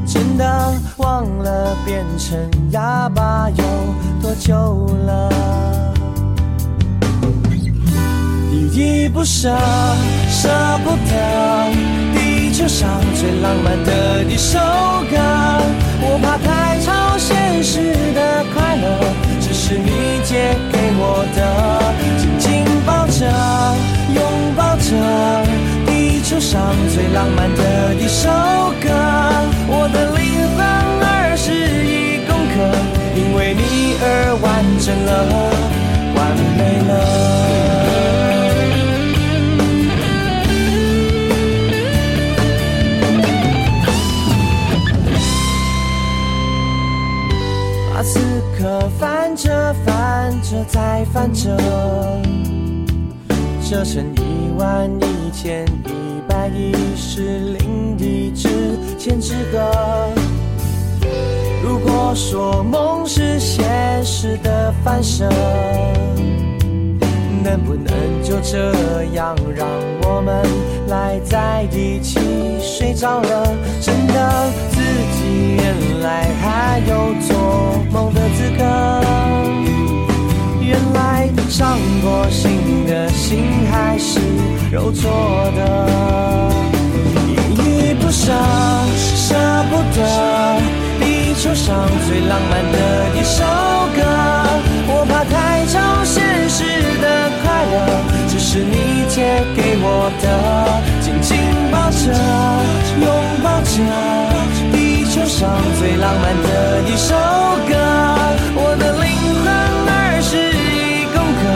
[0.08, 2.40] 真的忘了变成
[2.72, 3.64] 哑巴有
[4.22, 5.30] 多久了，
[8.50, 9.54] 依依不舍，
[10.30, 10.48] 舍
[10.86, 11.74] 不得，
[12.14, 14.58] 地球上最浪漫的一首
[15.12, 15.18] 歌。
[16.08, 18.88] 我怕太超现实的快乐，
[19.42, 21.44] 只是你借给我的，
[22.18, 23.28] 紧紧抱着，
[24.14, 24.24] 拥
[24.56, 24.96] 抱着，
[26.26, 28.28] 球上最浪漫的一首
[28.82, 28.90] 歌。
[29.68, 30.66] 我的灵魂
[31.06, 32.56] 二十一公克，
[33.16, 33.62] 因为你
[34.02, 35.12] 而完整了，
[36.16, 36.92] 完美了。
[47.94, 48.20] 把此
[48.58, 51.56] 刻翻着翻着再翻着，
[53.70, 58.50] 折成一万一千一百一十零一支
[58.98, 60.10] 千纸鹤。
[61.64, 63.64] 如果说梦是现
[64.04, 65.30] 实的反射，
[67.44, 69.68] 能不能就这样让
[70.02, 70.44] 我们
[70.88, 72.20] 赖在一起
[72.60, 73.56] 睡着了？
[73.80, 77.38] 真的自己原来还有做
[77.92, 78.64] 梦的资格，
[80.60, 84.20] 原来伤过心的心还是
[84.76, 85.10] 肉做
[85.56, 85.62] 的，
[87.18, 88.34] 依依不舍，
[89.16, 89.34] 舍
[89.72, 90.04] 不得，
[91.00, 92.78] 地球上最浪漫的
[93.16, 93.40] 一首
[93.96, 94.04] 歌。
[94.90, 96.66] 我怕太超现实
[97.02, 97.08] 的
[97.42, 97.76] 快乐，
[98.28, 100.28] 只是你借给我的，
[101.00, 101.40] 紧紧
[101.72, 102.12] 抱着，
[103.00, 103.08] 拥
[103.42, 103.80] 抱着，
[104.74, 107.16] 地球上最浪漫的一首
[107.70, 107.72] 歌。
[108.58, 109.08] 我的灵
[109.40, 109.48] 魂
[109.88, 111.48] 二十一公克，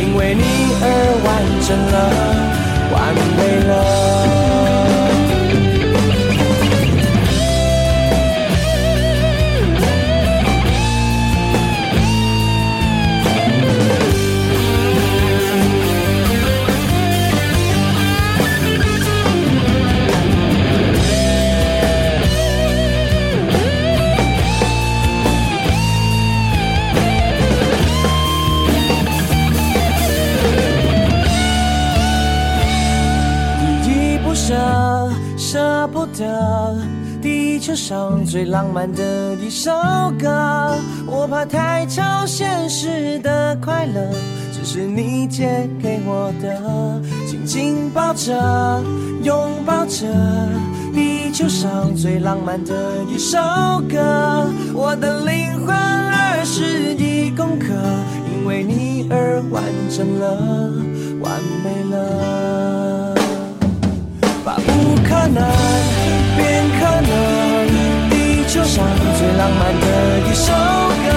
[0.00, 0.44] 因为你
[0.80, 0.86] 而
[1.26, 1.28] 完
[1.66, 1.94] 整了，
[3.12, 4.89] 完美了。
[37.90, 39.72] 上最浪漫的一首
[40.16, 40.28] 歌。
[41.08, 44.00] 我怕太超现实的快乐，
[44.52, 47.02] 只是你借给我的。
[47.26, 48.80] 紧紧抱着，
[49.24, 49.34] 拥
[49.66, 50.06] 抱着，
[50.94, 52.72] 地球上最浪漫的
[53.12, 53.36] 一首
[53.90, 54.46] 歌。
[54.72, 57.74] 我的灵魂二十一公克，
[58.32, 60.36] 因为你而完整了，
[61.24, 63.16] 完美了。
[64.44, 65.42] 把不可能
[66.36, 67.49] 变可能，
[68.64, 68.84] 上
[69.18, 69.86] 最浪漫的
[70.28, 71.08] 一首歌，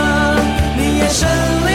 [0.77, 1.27] 你眼神
[1.67, 1.72] 里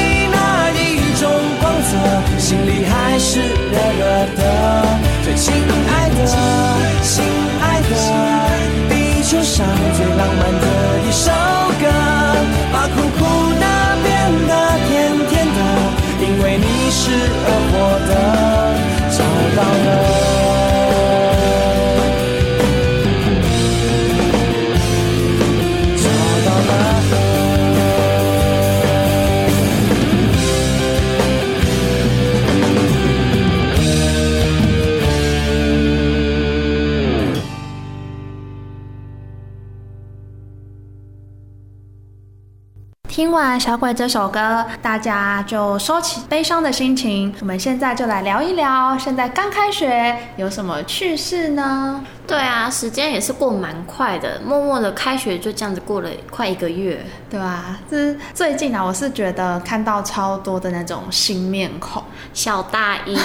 [43.28, 47.30] 听完小鬼这首歌，大家就收起悲伤的心情。
[47.40, 52.02] 我们现在就来聊一聊，现在刚开学有什么趣事呢？
[52.28, 62.04] 对啊，时间也是过蛮快的，默默的开学就这样子过了快一个月，对啊，这最近啊，我是觉得看到超多的那种新面孔，
[62.34, 63.18] 小大一，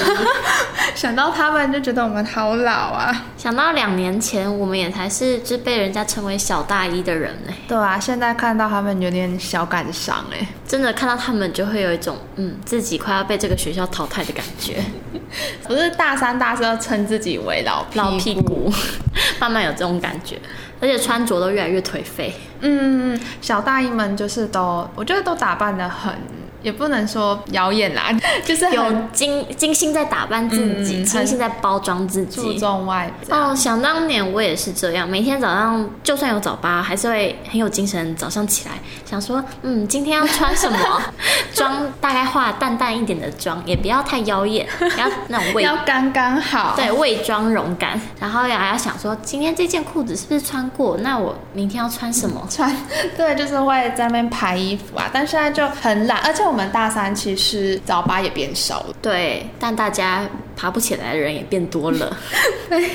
[0.96, 3.26] 想到他们就觉得我们好老啊。
[3.38, 7.54] 想到两年前我们也才是就被人家称为小大一的人呢。
[7.68, 14.84] 对啊，现在看到他们有点小感伤哎，真的看到他们就会有一种嗯自己快要被这个学校淘汰的感觉。
[15.68, 18.74] 不是大三、大四要称自己为老屁老屁股。
[19.40, 20.36] 慢慢有这种感觉，
[20.82, 22.34] 而且穿着都越来越颓废。
[22.62, 26.12] 嗯，小大一们就是都，我觉得都打扮的很。
[26.64, 28.10] 也不能说妖艳啦，
[28.44, 33.38] 就是有精精心在打扮自己，嗯、精心在包装自己，注重外表。
[33.38, 38.16] 哦，想当年我也是这样，每天早上就算有早八，还是会很有精神。
[38.16, 41.02] 早上起来想说，嗯，今天要穿什么
[41.54, 41.74] 妆？
[42.00, 44.66] 大概化淡淡一点的妆，也不要太妖艳，
[44.98, 48.00] 要那种 味，要刚刚好，对，伪妆容感。
[48.22, 50.96] 然后还要想说，今天这件裤子是不是穿过？
[51.02, 52.48] 那我明天要穿什么？
[52.50, 52.74] 穿，
[53.18, 55.10] 对，就是会在那边排衣服啊。
[55.12, 56.53] 但现在就很懒，而且我。
[56.54, 60.24] 我们大三其实早八也变少了，对，但大家
[60.56, 62.16] 爬不起来的人也变多了。
[62.70, 62.92] 对，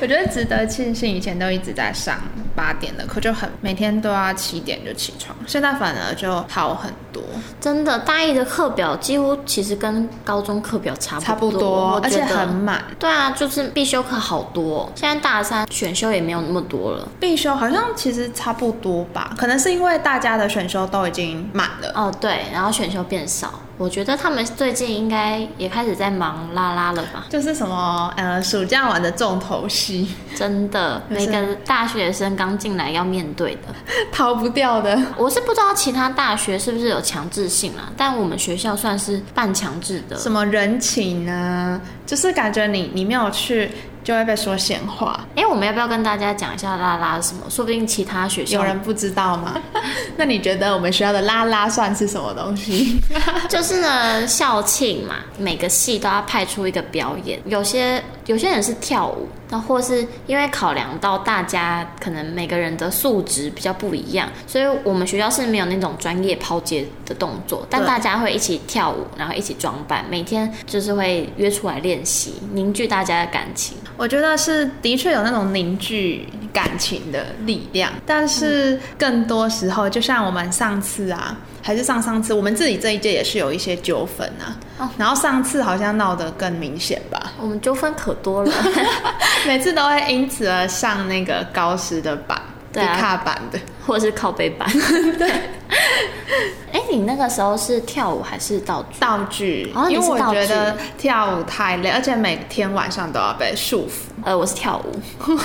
[0.00, 2.16] 我觉得值得庆幸，以前都一直在上
[2.56, 7.22] 八点的课，就很每天都要七点就起床，现在反而就好很多。
[7.60, 12.82] 真的，大一的课表几乎其实跟高中课表差不多，差不多，而且很满。
[12.98, 17.06] 对啊，就是必修课好多，现在大三选修也没有那么多了。
[17.20, 21.92] 必修好像其实差不多吧，可能是因为大家的选修都已经满了。
[21.94, 23.52] 哦，对，然后选修变少。
[23.78, 27.26] 我觉得他们最近应该也开始在忙拉拉了吧？
[27.28, 33.74] 就是什么呃，暑假玩的重头戏，真的， 每个大学生刚进来要面对的，
[34.12, 35.00] 逃不掉的。
[35.16, 40.18] 我是不知道其他大学是不是有强制性啊，但我们学校算是半强制的。
[40.18, 41.80] 什么人情呢？
[42.04, 43.70] 就是感觉你你没有去。
[44.06, 45.18] 就会被说闲话。
[45.34, 47.40] 哎，我们要不要跟大家讲一下拉拉什么？
[47.50, 49.60] 说不定其他学校有人不知道吗？
[50.16, 53.00] 那你觉得我们学校的拉拉算是什么东西？
[53.50, 57.40] 就是呢，校庆嘛，每个系都要派出一个表演。
[57.46, 73.76] 有些有些人是跳舞，那或是因为考量到大家可能每个人的素质比较不一样，所以我们学校是没有那种专业抛接的动作，但大家会一起跳舞，然后一起装扮，每天就是会约出来练习，凝聚大家的感情。
[73.96, 84.56] 我觉得是的确有那种凝聚感情的力量，但是更多时候，就像我们上次啊，还是上上次，我们自己这一届也是有一些纠纷啊。
[84.78, 87.32] 哦，然后上次好像闹得更明显吧？
[87.40, 88.52] 我们纠纷可多了，
[89.46, 92.40] 每次都会因此而上那个高师的版，
[92.72, 94.68] 对啊，卡版的，或者是靠背版，
[95.18, 95.30] 对。
[96.72, 98.98] 哎，你那个时候是跳舞还是道具？
[99.00, 104.24] 道具，哦，因为我觉得跳舞太累，而且每天晚上都要被束缚。
[104.24, 104.92] 呃，我是跳舞，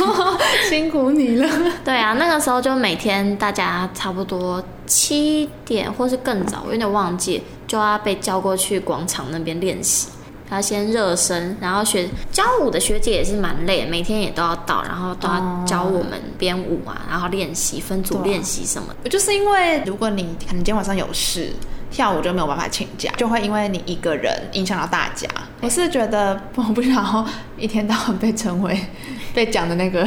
[0.70, 1.50] 辛苦你了。
[1.86, 10.10] 对啊，那个时候就每天大家差不多七点或是更早，我有点忘记，就要被叫过去广场那边练习。
[10.52, 19.10] 要先热身，然后学教舞的学姐也是蛮累，每天也都要到，然后都要教我们编舞嘛，然后练习分组练习什么的。
[19.10, 21.54] 就是因为如果你可能今天晚上有事，
[21.90, 25.28] 下午就没有办法请假，就会因为你一个人影响到大家。
[25.62, 27.26] 我是觉得我不想要
[27.58, 28.78] 一天到晚被称为
[29.34, 30.04] 被讲的那个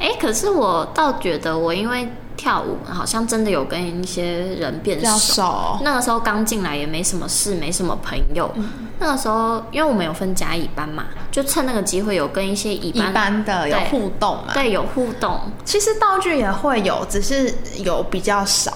[0.00, 2.08] 哎，可是我倒觉得我因为
[2.38, 5.18] 跳舞，好像真的有跟一些人变熟。
[5.18, 8.50] 熟那个时候刚进来也没什么事，没什么朋友。
[8.54, 14.54] 嗯、那个时候，因为我们有分甲乙班嘛，就趁那个机会有跟一些乙班，的有互动嘛。
[14.54, 15.38] 对，有互动。
[15.64, 17.52] 其实道具也会有，只是
[17.84, 18.72] 有比较少。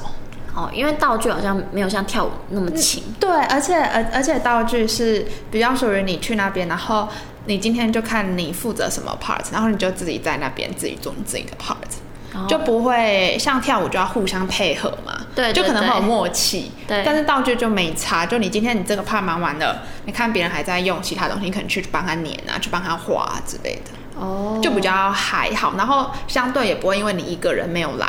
[0.54, 3.02] 哦，因为道具好像没有像跳舞那么勤。
[3.06, 7.08] 嗯、对，而且而而且道具是比较属于你去那边，然后
[7.46, 12.01] 你今天就看你负责什么 part，然后你就自己在那边自己做你自己的 part，、哦、
[12.48, 15.14] 就不会像跳舞就要互相配合嘛。
[15.34, 16.72] 对，就可能会有默契。
[16.86, 23.90] 对，但是道具就没差，就你今天你这个 part 忙完了，你看别人还在用其他东西，你可能去帮他粘啊，去帮他画啊之类的。
[24.20, 28.08] 哦，就比较还好，然后相对也不会因为你一个人没有来。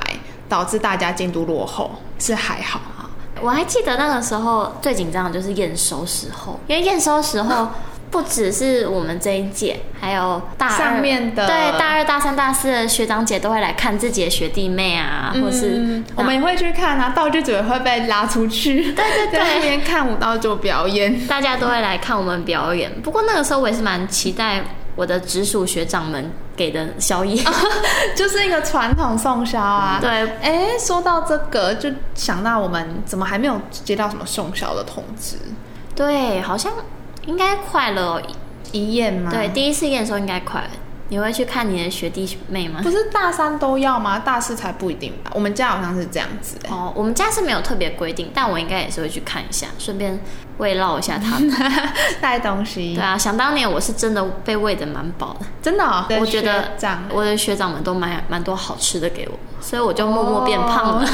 [0.49, 3.09] 导致大家进度落后是还好啊，
[3.41, 7.69] 我还记得那个时候最紧张的就是验收时候，因为验收时候
[8.13, 22.91] 不只是我们这一届，还有大二上面的，对，大二、大三、大四的学长姐都会来看自己的学弟妹啊，嗯、或是我们也会去看啊，道具组也会被拉出去，对对 对，在那边看舞蹈组表演，大家都会来看我们表演。
[23.01, 24.63] 不过那个时候我也是蛮期待。
[24.95, 27.43] 我的直属学长们给的宵夜
[28.15, 29.97] 就是一个传统送宵啊。
[29.99, 30.09] 对，
[30.39, 35.35] 哎，说到这个，就想到我们怎么还没有接到什么送宵的通知？
[35.95, 36.71] 对，好像
[37.25, 38.21] 应该快了，
[38.71, 39.31] 一验吗？
[39.31, 40.69] 对，第一次验的时候应该快了。
[41.13, 42.79] 你会去看你的学弟妹吗？
[42.81, 44.17] 不是大三都要吗？
[44.17, 45.29] 大四才不一定吧。
[45.35, 46.57] 我们家好像是这样子。
[46.67, 50.19] 哦，我们家是没有特别规定，但我应该也是会去看一下，顺便
[50.57, 51.53] 慰劳一下他们
[52.19, 52.95] 带东西。
[52.95, 56.03] 对啊，想当年我是真的被喂的蛮饱的，真的、哦。
[56.19, 56.71] 我觉得
[57.11, 61.07] 我的学长们都买蛮多好吃的给我，所以我就默默变胖了，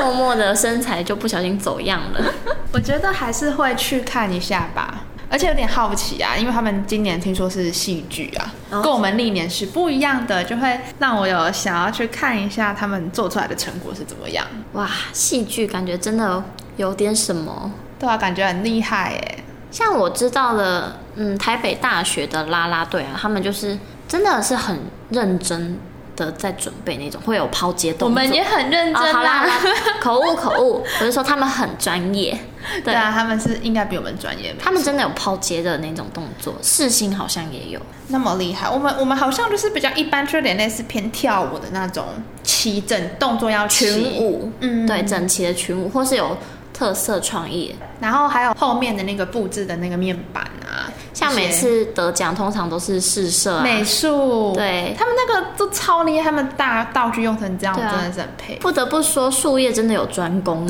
[0.00, 2.24] 默默的身材就不小心走样了。
[2.72, 5.02] 我觉得还是会去看一下吧。
[5.28, 14.46] 而且有点好奇啊，因为他们今年听说是戏剧啊，跟我们历年是不一样的，就会让我有想要去看一下他们做出来的成果是怎么样。
[14.72, 16.42] 哇，戏剧感觉真的
[16.76, 17.72] 有点什么？
[17.98, 19.38] 对啊，感觉很厉害耶。
[19.70, 24.78] 像我知道的，嗯，台北大学的啦啦队啊，他们就是真的是很
[25.10, 25.78] 认真。
[26.16, 29.12] 的在准备那种会有抛接动作，我们也很认真、啊哦。
[29.12, 29.46] 好啦，
[30.00, 32.36] 口误口误，我是说他们很专业。
[32.82, 34.52] 对，对啊，他们是应该比我们专业。
[34.58, 38.68] 他们真的有抛接的那种动作，世新好像也有那么厉害。
[38.68, 42.04] 我们我们好像就是比较一般，就有点类似偏跳舞的那种
[42.42, 46.36] 齐整动作要群舞，嗯，对，整齐的群舞，或是有。
[46.76, 54.94] 特色创意，然后还有后面的那个布置的那个面板啊，像每次得奖通常都是试色、啊、美术，对。
[54.98, 58.56] 他们那个都超厉害，他们大道具用成这样，啊、真的是很配。
[58.56, 60.68] 不得不说，树叶真的有专攻，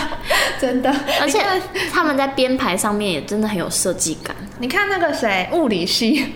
[0.58, 0.90] 真的，
[1.20, 1.44] 而且
[1.92, 4.34] 他们在编排上面也真的很有设计感。
[4.58, 6.32] 你看那个谁，物理系，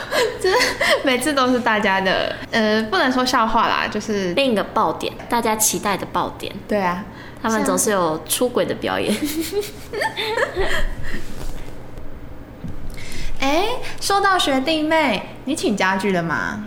[1.04, 6.54] 每次都是大家的，呃，不能说笑话啦，就是另一个爆点，大家期待的爆点。
[6.68, 7.02] 对啊。
[7.42, 9.16] 他们总是有出轨的表演。
[13.40, 13.64] 哎，
[14.00, 16.64] 说到学弟妹，你请家具了吗？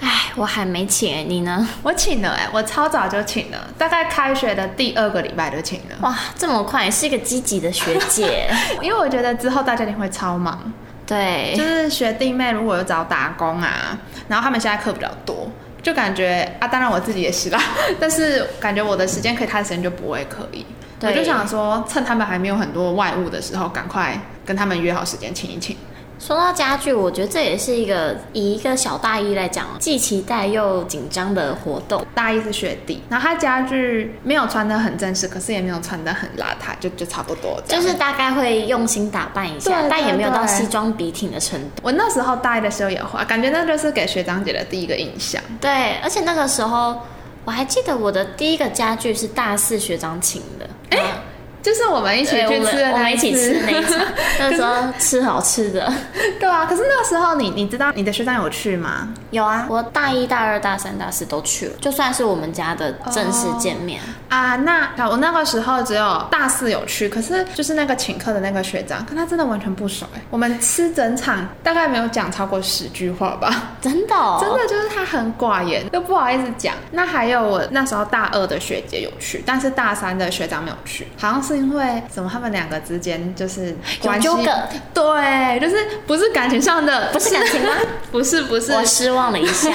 [0.00, 1.66] 哎，我还没请，你呢？
[1.82, 5.96] 我请了，哎，我超早就请了，大概开学的第二个礼拜就请了。
[6.02, 8.50] 哇，这么快，是一个积极的学姐。
[8.82, 10.72] 因为我觉得之后大家一定会超忙。
[11.06, 13.98] 对，就是学弟妹如果有找打工啊，
[14.28, 15.50] 然后他们现在课比较多。
[15.82, 17.60] 就感觉啊，当然我自己也是啦，
[17.98, 20.64] 但是感觉我的时间可以，他的时间就不会可以。
[21.02, 25.74] 我就想说，趁他们还没有很多外物的时候，赶快跟他们约好时间请一请。
[26.20, 32.06] 说到家具，我觉得这也是一个以一个小大一来讲，既期待又紧张的活动。
[32.14, 37.58] 大一是学弟，然后他家具没有穿的很正式，可是也没有穿的很邋遢，就就差不多。
[37.66, 41.82] 就是大概会用心打扮一下，对对对，但也没有到西装笔挺的程度。
[41.82, 45.42] 我那时候大一的时候也画，感觉那就是给学长姐的第一个印象。
[45.58, 47.00] 对，而且那个时候
[47.46, 50.68] 我还记得我的第一个家具是大四学长请的。
[50.90, 51.14] 哎、欸。
[51.62, 54.00] 就是我们一起去吃的那一次，我们一起吃那一场，
[54.38, 55.92] 那时候吃好吃的。
[56.38, 59.08] 对啊，可是那个时候你你知道你的学长有去吗？
[59.30, 64.56] 有啊，我大一、大二、大三、大四都去了，就算是我们家的正式见面、哦、啊。
[64.56, 70.20] 那我那个时候只有大四有去，可是就是那个请客的那个学长，跟他真的完全不熟哎。
[70.30, 73.74] 我们吃整场大概没有讲超过十句话吧？
[73.80, 76.74] 真的、哦， 真的就是他很寡言，又不好意思讲。
[76.90, 81.60] 那还有我那时候大二的学姐有去，但是大三的学长没有去，好像是。
[81.60, 84.50] 因为怎么他们两个之间就是关系有纠葛，
[84.94, 85.76] 对，就是
[86.06, 87.68] 不是感情上的，不是感情吗？
[88.10, 89.70] 不是不是，我失望了一下，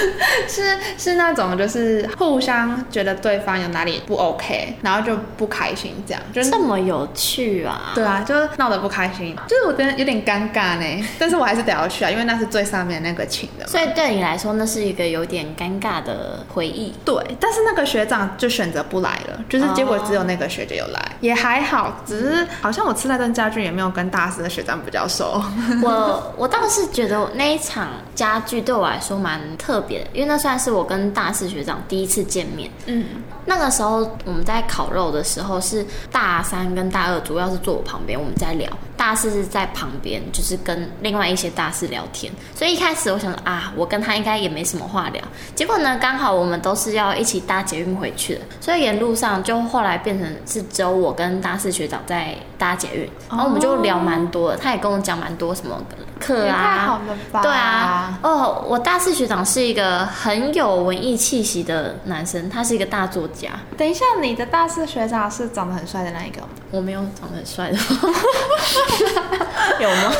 [0.48, 7.92] 是是那种就是互相觉得对方有哪里不 OK，然后就不开心，这样就这么有趣啊？
[7.94, 16.92] 对啊，就是闹得不开心，就是我觉得有点尴尬呢， 但是我还是得要去啊，因为那是最上面那个请的，所以对你来说那是一个有点尴尬的回忆。
[17.04, 25.42] 对，但是那个学长就选择不来了，就是结果只有那个学姐有来，哦、也还好，只是好像我吃那顿家具也没有跟大四的学长比较熟。
[25.82, 32.70] 我我倒是觉得那一场家具对我来说蛮特别的，因为那算是我跟大四学长第一次见面。
[32.86, 33.04] 嗯。
[33.44, 42.30] 那个时候我们在烤肉的时候，是大三跟大二主要是坐我旁边，我们在聊；大四是在旁边，就是跟另外一些大四聊天。
[42.54, 45.22] 所以一开始我想说啊，我跟他应该也没什么话聊。
[45.54, 55.80] 结果呢，刚好我们都是要一起搭捷运回去的，所以沿路上就后来变成是只有我跟大四学长在搭捷运，然后我们就聊蛮多的，他也跟我讲蛮多什么
[56.20, 57.42] 课啊，太好了吧？
[57.42, 63.50] 对啊，哦，我大四学长是一个很有文艺气息的男生，他是一个大作家。
[63.76, 66.48] 等一下，你的大四学长是长得很帅的那一个吗？
[66.70, 67.78] 我没有长得很帅的，
[69.80, 70.12] 有吗？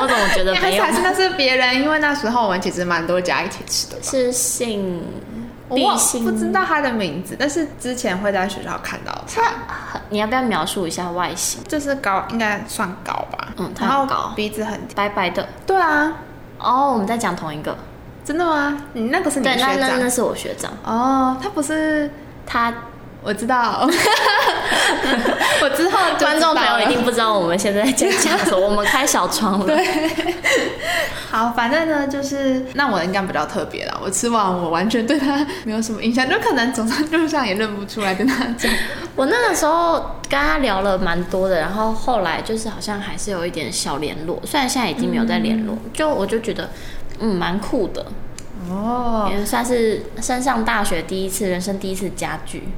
[0.00, 0.84] 我怎么觉得 没有？
[0.84, 1.82] 还是那是别人？
[1.82, 3.96] 因为那时候我们其实蛮多家一起吃的。
[4.02, 5.02] 是姓，
[5.68, 5.76] 我
[6.20, 9.42] 不知道他的名字，但是之前会在学校看到他。
[10.10, 11.62] 你要不要描述一下外形？
[11.64, 13.48] 就是高，应该算高吧。
[13.58, 15.46] 嗯，他很高，鼻子很白白的。
[15.66, 16.12] 对啊。
[16.58, 17.76] 哦，我们在讲同一个。
[18.24, 18.76] 真的吗？
[18.92, 19.72] 你那个是你学长？
[19.74, 20.70] 对，那那那是我学长。
[20.84, 22.10] 哦，他不是。
[22.50, 22.72] 他，
[23.20, 23.86] 我知道，
[25.60, 29.66] 我之后观众朋友一定不知道我们现在在讲什么， 我们开小窗了。
[29.66, 29.84] 对，
[31.28, 34.00] 好，反正呢，就是那我应该比较特别了。
[34.02, 38.72] 我吃完，我完全对他没有什么印象，就可能走在路上也认不出来跟他讲。
[39.16, 39.98] 我那个时候
[40.30, 46.70] 跟他聊了蛮多的，然后后来就是好像还是有一点小联络，虽然现在已经没有在联络，嗯、就我就觉得
[47.18, 48.06] 嗯蛮酷的。
[48.70, 52.68] 哦，也算是升上大学第一次，人生第一次家具。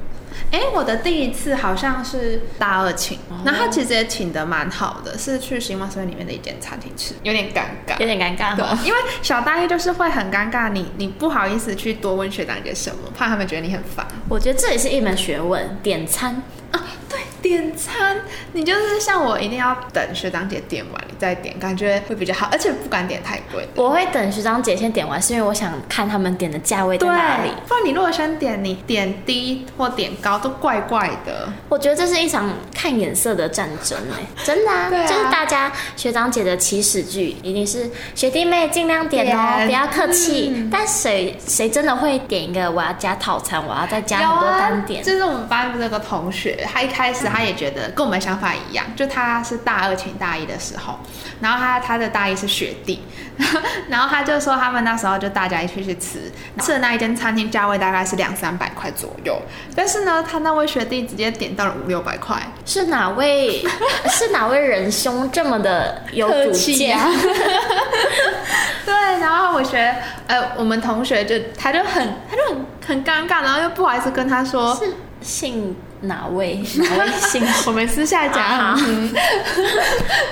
[0.51, 8.55] 哎、欸，我的第一次好像是大二请，那、哦、他其实也请的蛮好的，是去新华书院里面的一间餐厅吃，有点尴尬，有点尴尬。
[8.55, 14.05] 对，因为小大一就是会很尴尬，你你不好意思去多问学长姐什么，怕他们觉得你很烦。
[14.27, 17.19] 我觉得这也是一门学问，点餐啊，对。
[17.41, 18.17] 点餐，
[18.53, 23.67] 你就是像我，一定要等学长姐点完你再点，感觉会比较好，而且不敢点太贵。
[23.75, 27.49] 我会等学长姐先点完，是因为我想看他们点的价位在哪里。
[27.67, 31.51] 不然你如果先点，你点低或点高都怪怪的。
[31.69, 40.51] 我觉得这是一场看颜色的战争哎，真的啊，啊就是大家学长姐的起始句一定是学弟妹尽量点哦，点不要客气。
[40.55, 45.01] 嗯、但谁谁真的会点一个我要加套餐，我要再加很多单点？
[45.01, 47.30] 啊、就是我们班那个同学，他一开始。
[47.31, 50.99] 他也觉得跟我们想法一样，就他是大二请大一的时候，
[51.39, 53.03] 然后他他的大一是学弟，
[53.89, 59.41] 然后他就说他们那时候就大家一起去吃，吃的那一间餐厅价位大概是两三百块左右，
[59.75, 63.63] 但是呢，他那位学弟直接点到了五六百块，是哪位？
[64.09, 66.97] 是哪位仁兄这么的有主见？
[68.85, 69.95] 对，然后我学
[70.27, 75.75] 呃，我们同学就他就很他就很很尴尬，然后又不好意思跟他说是姓。
[76.01, 76.55] 哪位？
[76.77, 77.43] 哪位姓？
[77.67, 78.77] 我们私下讲。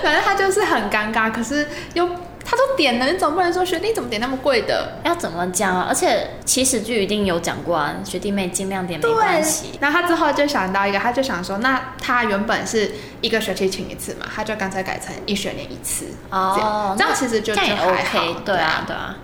[0.03, 2.07] 反正他就是很尴尬，可是又
[2.49, 4.93] 他都点了，你总不能说学弟怎么点那么贵的？
[5.03, 5.85] 要怎么讲啊？
[5.87, 9.77] 而且起始就一定有讲过啊，学弟妹尽量点没关系。
[9.79, 12.91] 然后他之后就想到一个，他就想说，那他原本是
[13.21, 16.05] 一个学期请一次嘛，他就干脆改成一学年一次。
[16.31, 17.91] 哦，这样其实就就还好。
[17.91, 19.15] OK，对啊，对啊。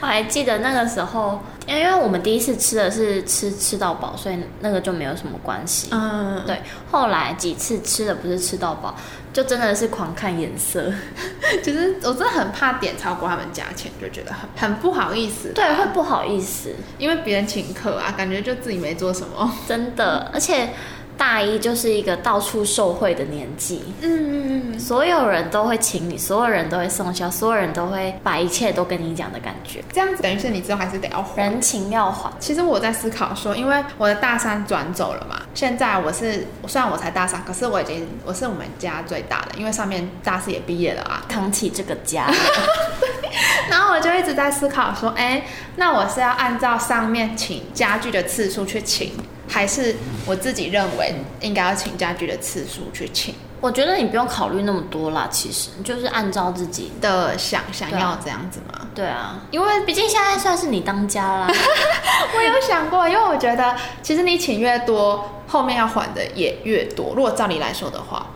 [0.00, 1.40] 我还记得那个时候。
[1.66, 5.88] 因为我们第一次吃的是吃吃到饱，所以那个就没有什么关系。
[5.92, 6.60] 嗯，对。
[6.90, 8.94] 后来几次吃的不是吃到饱，
[9.34, 10.90] 就真的是狂看颜色。
[11.62, 15.52] 其实我真的很怕点超过他们价钱，就觉得很很不好意思。
[15.54, 19.52] 对，会不好意思，因为别人请客啊，感觉就自己没做什么。
[19.68, 20.70] 真的，而且。
[21.16, 32.30] 大一就是一个到处受贿的年纪，嗯嗯嗯，所有人都会请你，所有人都会送笑，所有人都会把一切都跟你讲的感觉，这样子等于是你之后还是得要还，人情要还。
[32.40, 42.26] 其实我在思考说，因为我的大三转走了嘛，现在我是虽然我才大三，可是我已经我是我们家最大的，因为上面大四也毕业了啊，扛起这个家。
[43.70, 45.44] 然后我就一直在思考说，哎，
[45.76, 49.12] 那我是要按照上面请家具的次数去请。
[49.54, 49.94] 还是
[50.26, 53.32] 我自己认为应该要请家具的次数去请？
[53.60, 58.80] 我觉得你不用考虑那么多啦，其实就是按照自己的想想要这样子嘛。
[58.96, 61.46] 对啊，因为毕竟现在算是你当家啦。
[62.36, 67.12] 我有想过，因为我觉得其实你请越多，后面要还的也越多。
[67.14, 68.26] 如果照你来说的话。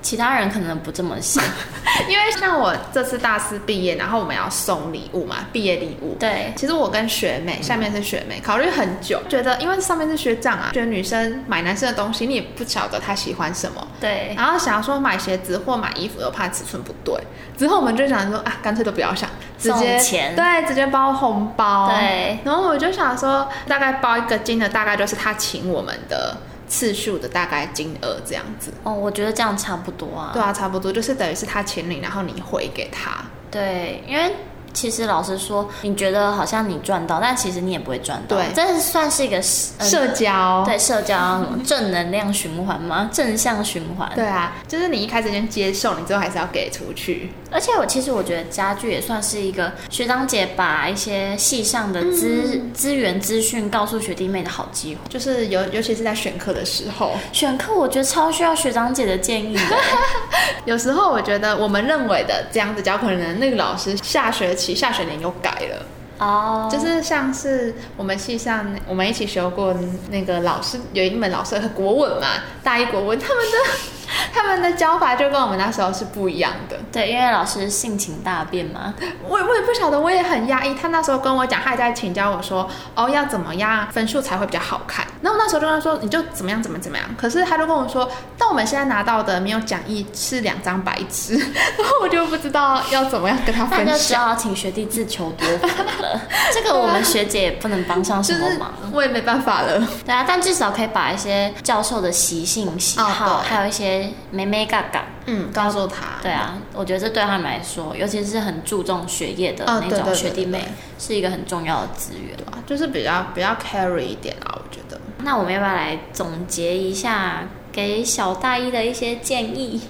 [0.00, 1.42] 其他人可能不这么想，
[2.08, 6.16] 因为像我这次大四毕业，然后我们要送礼物嘛，毕业礼物。
[6.18, 13.86] 对，其实我跟学妹，下面是学妹，考虑很久，觉得因为上面是学长啊，觉得女生买男生的东西，你也不晓得他喜欢什么。
[14.00, 14.34] 对。
[14.36, 17.14] 然后想要说买鞋子或买衣服，又怕尺寸不对。
[17.56, 19.28] 之后我们就想说啊，干脆都不要想，
[19.58, 21.88] 直接钱对，直接包红包。
[21.88, 22.38] 对。
[22.44, 26.36] 然后我就想说，大概包一个金的，大概就是他请我们的。
[26.68, 30.30] 次数的大概金额这样子哦，我觉得这样差不多啊。
[30.32, 33.24] 对啊，差不多就是等于是他请你，然后你回给他。
[33.50, 34.32] 对，因为。
[34.72, 38.36] 其实老实说，你觉得好像你赚到，但其实你也不会赚到。
[38.36, 39.36] 对，这是算是一个、
[39.78, 43.10] 呃、社交，对社交正能量循环吗？
[43.12, 44.10] 正向循环。
[44.14, 47.30] 对啊，就是你一开始先接受，你最后还是要给出去。
[47.50, 59.76] 而且我其实我觉得家具也算是一个学长姐把一些系上的资资、嗯、源资讯告诉学弟妹的好机会，就是尤尤其是在选课的时候，选课我觉得超需要学长姐的建议的。
[60.66, 64.74] 有时候我觉得我们认为的这样子教，可能那个老师下学期。
[64.74, 65.86] 下学年又改了
[66.18, 66.72] 哦，oh.
[66.72, 69.74] 就是像是我们系上我们一起学过
[70.10, 72.26] 那个老师有一门老师的国文嘛，
[72.62, 73.97] 大一国文他们的。
[74.34, 76.78] 他们的教法就跟我们那时候是不一样的。
[76.90, 78.94] 对，因为老师性情大变嘛。
[79.22, 80.74] 我我也不晓得，我也很压抑。
[80.74, 85.06] 他那时候跟我讲，他也在请教我说，哦，要怎么样分数才会比较好看。
[85.20, 87.06] 然后我那时候就跟他说，你就怎么样怎么怎么样。
[87.16, 91.36] 可是他就跟我说，但我们现在拿到的没有讲义是两张白纸，
[91.76, 93.86] 然后我就不知道要怎么样跟他分享。
[93.86, 96.20] 那就只好请学弟自求多福了。
[96.54, 99.78] 这个我们学姐也不能帮上什么忙，我也没办法了。
[100.06, 103.97] 对啊，但至少可以把一些教授的习性、喜好，哦、还有一些。
[104.30, 110.68] 妹妹嘎嘎，嗯，告诉他，对啊，我觉得这对他们来说，尤其是很注重学业的那种学弟妹，
[110.98, 112.58] 是一个很重要的资源，对吧？
[112.66, 115.00] 就是比较比较 carry 一点啊，我觉得。
[115.24, 119.80] 那我们要不要来总结一下给小大一的一些建议？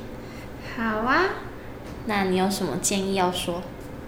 [0.77, 1.23] 好啊，
[2.07, 3.63] 那你有什么建议要说？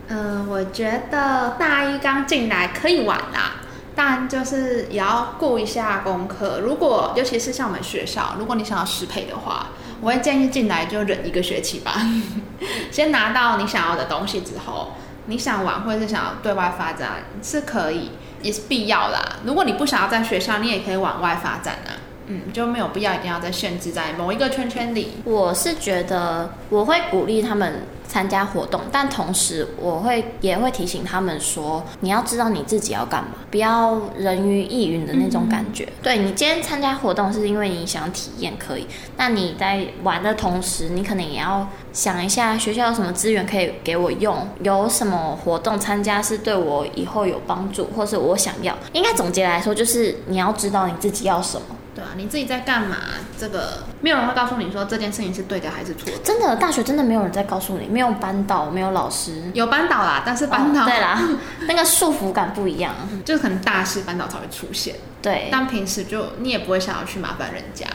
[0.08, 3.56] 嗯、呃，我觉得大一刚进来可以玩啦。
[3.92, 6.60] 但就是也要顾一下功课。
[6.60, 9.66] 如果尤其是像我们学校，如果你想要适配的话，
[10.00, 12.00] 我会建议进来就忍一个学期吧。
[12.90, 14.92] 先拿到你想要的东西之后，
[15.26, 18.10] 你想玩或者是想要对外发展是可以，
[18.42, 19.36] 也是必要啦。
[19.44, 21.96] 如果你不想要在学校，你也可以往外发展啊。
[22.26, 25.14] 嗯，就没有必要一定要再限制在某一个圈圈里。
[25.24, 27.82] 我是觉得我会鼓励他们。
[28.10, 35.84] 参加活动，但同时我会也会提醒他们说，你要知道你自己要干嘛，不要人云亦云的那种感觉。
[35.84, 38.86] 嗯、对，你今天参加活动是因为你想体验，可以。
[39.16, 48.76] 那你在玩的同时，你可能也要想一下学校有什么资源可以给我用，有什么活动参加是对我以后有帮助，或是我想要。
[48.92, 51.66] 应该总结来说，就是你要知道你自己要什么。
[52.00, 52.96] 对啊，你自己在干嘛？
[53.38, 56.16] 这个没有人会告诉你说这件事情是对的还是错的。
[56.24, 61.22] 真的，大学真的没有人在告诉你，没有班导，没有老师，有班导啦，但是班导、哦、对啦，
[61.68, 62.94] 那个束缚感不一样，
[63.24, 64.94] 就是可能大事班导才会出现。
[65.20, 67.86] 对，但平时就你也不会想要去麻烦人家。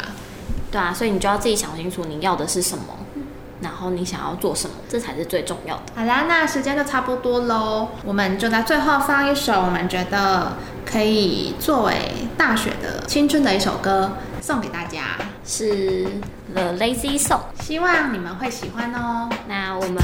[0.72, 2.84] 对啊，所以你就要自己想清楚你要的是什么，
[3.62, 5.84] 然后你想要做什么，这才是最重要的。
[5.96, 10.54] 好啦，那时间就差不多喽，我们就在最后放一首我们觉得
[10.86, 11.96] 可以作为
[12.38, 16.06] 大学的青春的一首歌送给大家，是
[16.54, 19.30] The Lazy Song，希望你们会喜欢哦。
[19.48, 19.98] 那我们